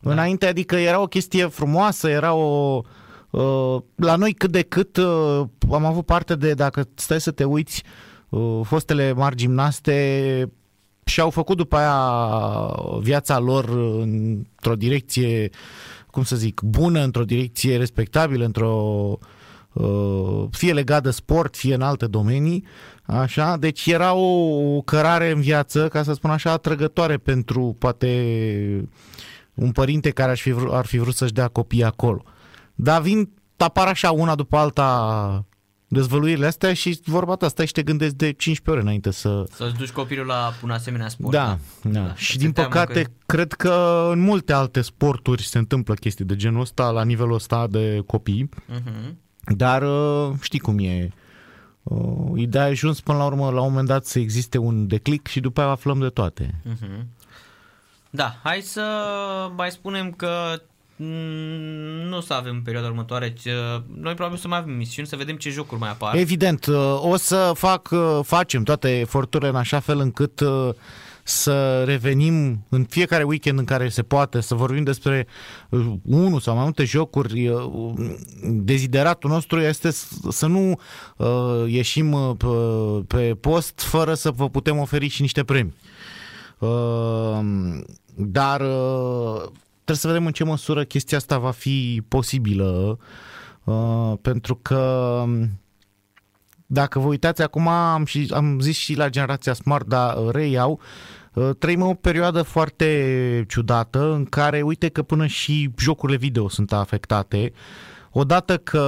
[0.00, 0.10] Da.
[0.12, 2.80] Înainte, adică era o chestie frumoasă, era o...
[3.30, 7.44] Uh, la noi cât de cât uh, am avut parte de, dacă stai să te
[7.44, 7.82] uiți,
[8.28, 10.52] uh, fostele mari gimnaste
[11.04, 11.98] și-au făcut după aia
[13.00, 13.68] viața lor
[14.00, 15.50] într-o direcție,
[16.10, 18.72] cum să zic, bună, într-o direcție respectabilă, într-o
[19.20, 19.26] uh,
[20.50, 22.64] fie legat de sport, fie în alte domenii,
[23.02, 28.88] așa, deci era o cărare în viață, ca să spun așa, atrăgătoare pentru poate
[29.54, 32.22] un părinte care ar fi, vrut, ar fi vrut să-și dea copii acolo.
[32.74, 35.44] Dar vin, apar așa una după alta
[35.88, 39.44] dezvăluirile astea și vorba ta, stai și te gândești de 15 ore înainte să...
[39.52, 41.32] Să-ți duci copilul la un asemenea sport.
[41.32, 42.00] Da, da.
[42.00, 42.14] da.
[42.14, 43.10] Și din păcate, că...
[43.26, 47.66] cred că în multe alte sporturi se întâmplă chestii de genul ăsta, la nivelul ăsta
[47.66, 48.48] de copii.
[48.48, 49.27] Uh-huh.
[49.56, 51.10] Dar uh, știi cum e.
[51.82, 55.26] Uh, ideea a ajuns până la urmă, la un moment dat, să existe un declic
[55.26, 56.54] și după aia aflăm de toate.
[56.64, 57.04] Uh-huh.
[58.10, 58.82] Da, hai să
[59.56, 60.60] mai spunem că
[61.00, 63.34] Mm, nu o să avem în perioada următoare.
[63.46, 66.14] Uh, noi probabil să mai avem misiuni, să vedem ce jocuri mai apar.
[66.14, 70.40] Evident, uh, o să fac, uh, facem toate eforturile în așa fel încât
[71.28, 75.26] să revenim în fiecare weekend în care se poate, să vorbim despre
[76.02, 77.52] unul sau mai multe jocuri.
[78.42, 79.90] Dezideratul nostru este
[80.30, 80.80] să nu
[81.66, 82.36] ieșim
[83.06, 85.74] pe post fără să vă putem oferi și niște premii.
[88.14, 88.56] Dar
[89.84, 92.98] trebuie să vedem în ce măsură chestia asta va fi posibilă,
[93.64, 94.78] uh, pentru că
[95.22, 95.60] um,
[96.66, 101.17] dacă vă uitați acum, am, și, am zis și la generația Smart, dar reiau, uh,
[101.58, 107.52] trăim o perioadă foarte ciudată în care, uite că până și jocurile video sunt afectate.
[108.10, 108.78] Odată că...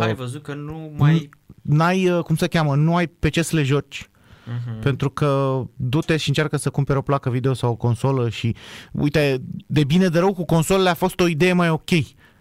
[0.00, 1.28] Ai văzut că nu mai...
[1.62, 4.10] N-ai, uh, cum se cheamă, nu ai pe ce să le joci
[4.50, 4.82] Uh-huh.
[4.82, 8.56] Pentru că du-te și încearcă să cumperi o placă video sau o consolă și
[8.92, 11.90] uite, de bine de rău cu consolele a fost o idee mai ok.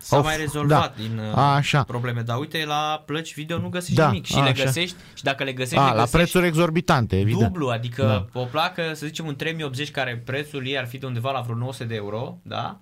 [0.01, 1.83] S-a Au, mai rezolvat da, din uh, așa.
[1.83, 4.43] probleme, dar uite, la plăci video nu găsești da, nimic și așa.
[4.43, 7.43] le găsești și dacă le găsești, a, le găsești la prețuri exorbitante, evident.
[7.43, 8.39] Dublu, adică da.
[8.39, 11.55] o placă, să zicem un 3080 care prețul ei ar fi de undeva la vreo
[11.55, 12.79] 900 de euro, da?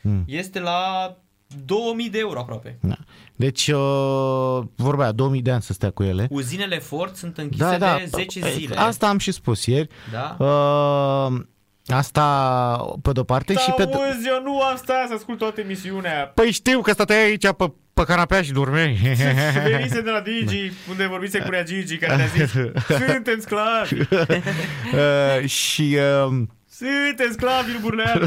[0.00, 0.24] Hmm.
[0.26, 1.14] Este la
[1.64, 2.78] 2000 de euro aproape.
[2.80, 2.96] Da.
[3.36, 6.26] Deci, uh, vorba aia, 2000 de ani să stea cu ele.
[6.30, 8.76] Uzinele Ford sunt închise da, da, de 10 păi, zile.
[8.76, 9.88] Asta am și spus ieri.
[10.12, 10.36] Da.
[10.44, 11.40] Uh,
[11.86, 13.82] Asta pe de-o parte da, și pe...
[13.82, 16.32] Auzi, eu nu am stat să ascult toată emisiunea.
[16.34, 18.98] Păi știu că stăteai aici pe, pe canapea și dormeai.
[19.70, 20.90] Venise de la Digi, da.
[20.90, 22.52] unde vorbise cu Rea Gigi, care ne-a zis,
[23.06, 23.94] suntem sclavi.
[24.00, 25.98] uh, și...
[26.28, 28.26] Uh, sunteți sclavi, Burleanu!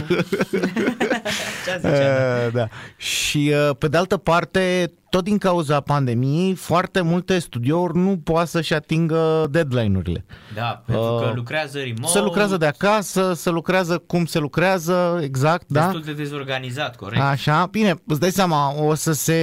[1.66, 2.68] Ce uh, da.
[2.98, 8.48] Și uh, pe de altă parte, tot din cauza pandemiei, foarte multe studiouri nu poate
[8.48, 10.26] să-și atingă deadline-urile.
[10.56, 12.12] Da, pentru uh, că lucrează remote.
[12.12, 15.98] Se lucrează de acasă, se lucrează cum se lucrează, exact, Destul da?
[15.98, 17.22] Destul de dezorganizat, corect.
[17.22, 19.34] Așa, bine, îți dai seama, o să se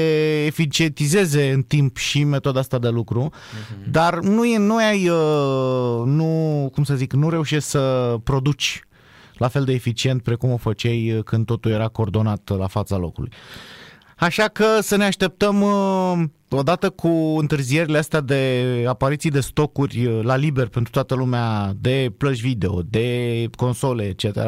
[0.46, 3.90] eficientizeze în timp și metoda asta de lucru, uh-huh.
[3.90, 8.82] dar nu e, nu ai, uh, nu, cum să zic, nu reușești să produci
[9.36, 13.30] la fel de eficient precum o făceai uh, când totul era coordonat la fața locului.
[14.16, 17.08] Așa că să ne așteptăm uh, odată cu
[17.38, 22.82] întârzierile astea de apariții de stocuri uh, la liber pentru toată lumea de plăci video,
[22.82, 24.38] de console, etc.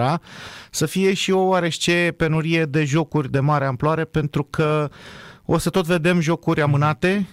[0.71, 4.89] Să fie și o oarește penurie de jocuri de mare amploare pentru că
[5.45, 7.27] o să tot vedem jocuri amânate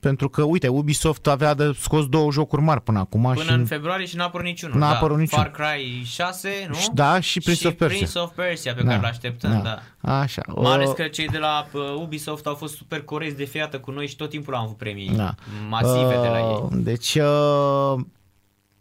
[0.00, 3.22] pentru că, uite, Ubisoft avea de scos două jocuri mari până acum.
[3.22, 4.78] Până și în februarie și n-a apărut niciunul.
[4.78, 4.96] N-a da.
[4.96, 5.50] apărut niciunul.
[5.54, 6.76] Far Cry 6, nu?
[6.92, 7.96] Da, și Prince și of Persia.
[7.96, 8.88] Prince of Persia pe da.
[8.88, 9.80] care l-așteptăm, da.
[10.00, 10.20] da.
[10.20, 10.42] Așa.
[10.54, 13.90] Mai ales că cei de la uh, Ubisoft au fost super corecți de fiată cu
[13.90, 15.34] noi și tot timpul am avut premii da.
[15.68, 16.68] masive uh, de la ei.
[16.70, 17.14] Deci...
[17.14, 18.00] Uh...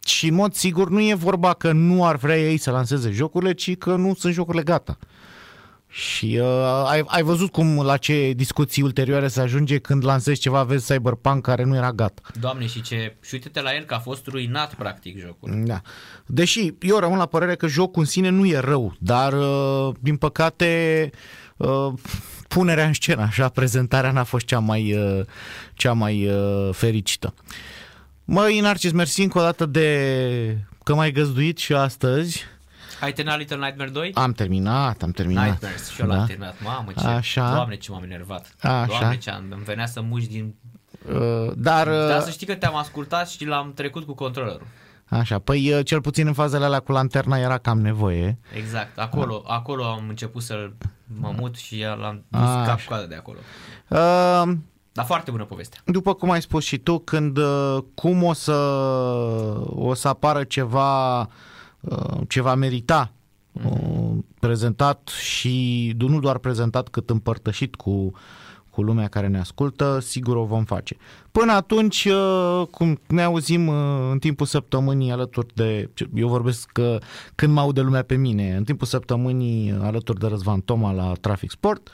[0.05, 3.53] Și în mod sigur nu e vorba că nu ar vrea ei să lanseze jocurile,
[3.53, 4.97] ci că nu sunt jocurile gata.
[5.91, 10.63] Și uh, ai, ai văzut cum la ce discuții ulterioare se ajunge când lansezi ceva,
[10.63, 12.21] vezi Cyberpunk care nu era gata.
[12.39, 15.61] Doamne, și ce și uite-te la el că a fost ruinat practic jocul.
[15.65, 15.81] Da.
[16.25, 20.15] Deși eu rămân la părere că jocul în sine nu e rău, dar uh, din
[20.17, 21.09] păcate
[21.57, 21.93] uh,
[22.47, 25.25] punerea în scenă, așa, prezentarea n-a fost cea mai, uh,
[25.73, 27.33] cea mai uh, fericită.
[28.25, 32.45] Măi, Narcis, mersi încă o dată de că m-ai găzduit și astăzi.
[33.01, 34.11] Ai terminat Little Nightmare 2?
[34.13, 35.45] Am terminat, am terminat.
[35.45, 36.15] Nightmares și eu da?
[36.15, 36.55] l-am terminat.
[36.63, 37.53] Mamă, ce, Așa.
[37.53, 38.55] doamne ce m-am enervat.
[38.61, 38.85] Așa.
[38.85, 40.55] Doamne ce am, îmi venea să muși din...
[41.13, 41.87] Uh, dar...
[41.87, 42.07] Uh...
[42.07, 44.67] Dar să știi că te-am ascultat și l-am trecut cu controllerul.
[45.05, 48.39] Așa, păi uh, cel puțin în fazele alea cu lanterna era cam nevoie.
[48.55, 49.53] Exact, acolo, da.
[49.53, 50.71] acolo am început să
[51.19, 53.37] mă mut și l-am dus cap coadă de acolo.
[53.87, 54.57] Uh,
[54.91, 55.77] dar foarte bună poveste.
[55.85, 58.53] După cum ai spus și tu, când uh, cum o să
[59.65, 61.27] o să apară ceva Uh,
[62.27, 63.11] ce va merita
[63.51, 68.17] uh, prezentat și nu doar prezentat cât împărtășit cu, cu
[68.79, 70.97] cu lumea care ne ascultă, sigur o vom face.
[71.31, 73.75] Până atunci, uh, cum ne auzim uh,
[74.11, 76.97] în timpul săptămânii alături de, eu vorbesc că
[77.35, 81.51] când mă aude lumea pe mine, în timpul săptămânii alături de Răzvan Toma la Traffic
[81.51, 81.91] Sport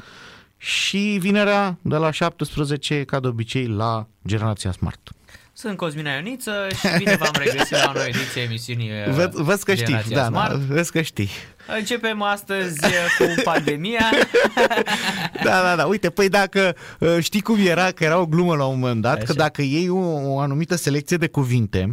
[0.58, 5.12] și vinerea de la 17, ca de obicei, la Generația Smart.
[5.58, 9.74] Sunt Cosmina Ioniță și bine v-am regăsit la o nouă ediție emisiunii Vă, văd că
[9.74, 10.56] știi, Generația da, da, Smart.
[10.56, 11.30] vezi că știi.
[11.78, 12.80] Începem astăzi
[13.18, 14.06] cu pandemia.
[15.44, 15.86] Da, da, da.
[15.86, 19.16] Uite, păi dacă uh, știi cum era, că era o glumă la un moment dat,
[19.16, 19.24] Așa.
[19.26, 21.92] că dacă iei o, o anumită selecție de cuvinte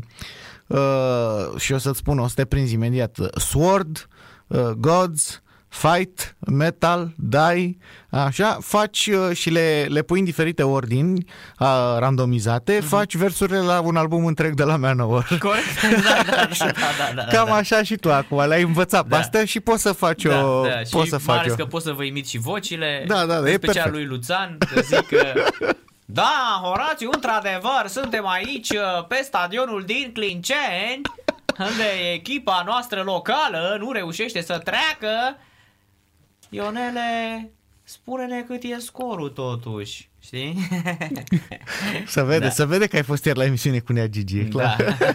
[0.67, 0.79] uh,
[1.59, 4.09] și o să-ți spun, o să te prinzi imediat, sword,
[4.47, 5.43] uh, gods,
[5.75, 7.77] fight, metal, die,
[8.11, 11.25] așa, faci uh, și le, le pui în diferite ordini
[11.59, 11.66] uh,
[11.99, 12.87] randomizate, Mhm.
[12.89, 15.27] faci versurile la un album întreg de la Manowar.
[15.39, 15.64] Corect?
[16.05, 17.55] Da, da, da, da, da, da, Cam da.
[17.55, 19.16] așa și tu acum, le-ai învățat Da.
[19.16, 20.62] pe astea și poți să faci Da, o...
[20.66, 21.57] da, și poți să mai faci ales o...
[21.57, 23.05] că pot să vă imit și vocile.
[23.07, 23.95] Da, da, da, în e special perfect.
[23.95, 25.27] lui Luțan, să zic că...
[26.05, 31.01] Da, Horațiu, într-adevăr, suntem aici uh, pe stadionul din Clinceni,
[31.59, 35.37] unde echipa noastră locală nu reușește să treacă.
[36.55, 37.50] Ionele,
[37.82, 40.68] spune-ne cât e scorul totuși, știi?
[42.07, 42.50] Să vede, Da.
[42.50, 44.76] să vede că ai fost ieri la emisiune cu Nea Gigi, e clar.
[44.98, 45.07] Da.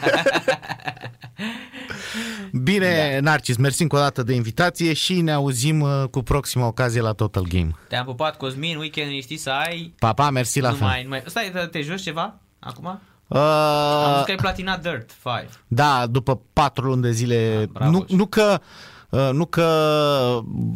[2.64, 3.20] Bine, da.
[3.30, 7.12] Narcis, mersi încă o dată de invitație și ne auzim uh, cu proxima ocazie la
[7.14, 7.70] Total Game.
[7.88, 9.94] Te-am pupat, Cosmin, weekend liniștit să ai.
[10.00, 10.88] Pa, pa, mersi la nu fel.
[10.88, 11.24] mai, nu mai...
[11.26, 12.86] Stai, te, te joci ceva acum?
[12.88, 15.50] Am văzut Uh, că ai platinat Dirt 5.
[15.68, 17.92] da, după patru luni de zile, Ah, bravo.
[17.92, 18.66] nu, nu că uh,
[19.10, 19.64] nu că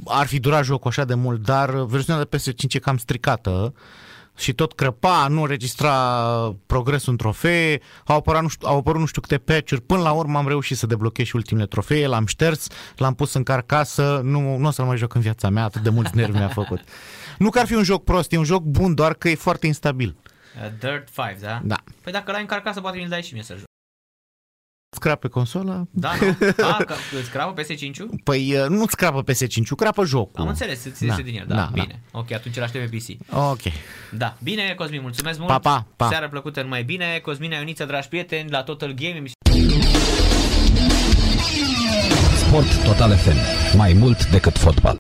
[0.06, 3.74] ar fi durat jocul așa de mult, dar versiunea de PS5 e cam stricată
[4.38, 5.94] și tot crăpa, nu registra
[6.66, 10.12] progresul în trofee, au apărut nu știu, au apărut nu știu câte patch-uri, până la
[10.12, 14.58] urmă am reușit să deblochez și ultimele trofee, l-am șters, l-am pus în carcasă, nu,
[14.58, 16.80] nu o să-l mai joc în viața mea, atât de mulți nervi mi-a făcut.
[17.38, 19.68] Nu că ar fi un joc prost, e un joc bun, doar că e foarte
[19.68, 20.16] instabil.
[20.56, 21.62] Uh, Dirt 5, da?
[21.64, 21.78] Da.
[22.04, 23.71] Păi dacă l-ai în carcasă, poate mi-l dai și mie să joc.
[24.96, 25.88] Scrap pe consolă?
[25.92, 26.28] Da, nu?
[26.72, 28.10] A, că îți crapă PS5-ul?
[28.24, 30.42] Păi uh, nu-ți crapă PS5, crapă jocul.
[30.42, 32.02] Am înțeles, îți Da, iese din el, da, da, bine.
[32.12, 33.34] Ok, atunci îl aștept pe PC.
[33.36, 33.62] Ok.
[34.12, 35.52] Da, bine, Cosmin, mulțumesc mult.
[35.52, 36.08] Pa, pa, pa.
[36.08, 37.20] Seară plăcută, numai bine.
[37.24, 39.80] Cosmin Ioniță, dragi prieteni, la Total Game, emisiune
[42.36, 43.38] Sport Total FM.
[43.78, 44.90] Mai mult decât fotbal.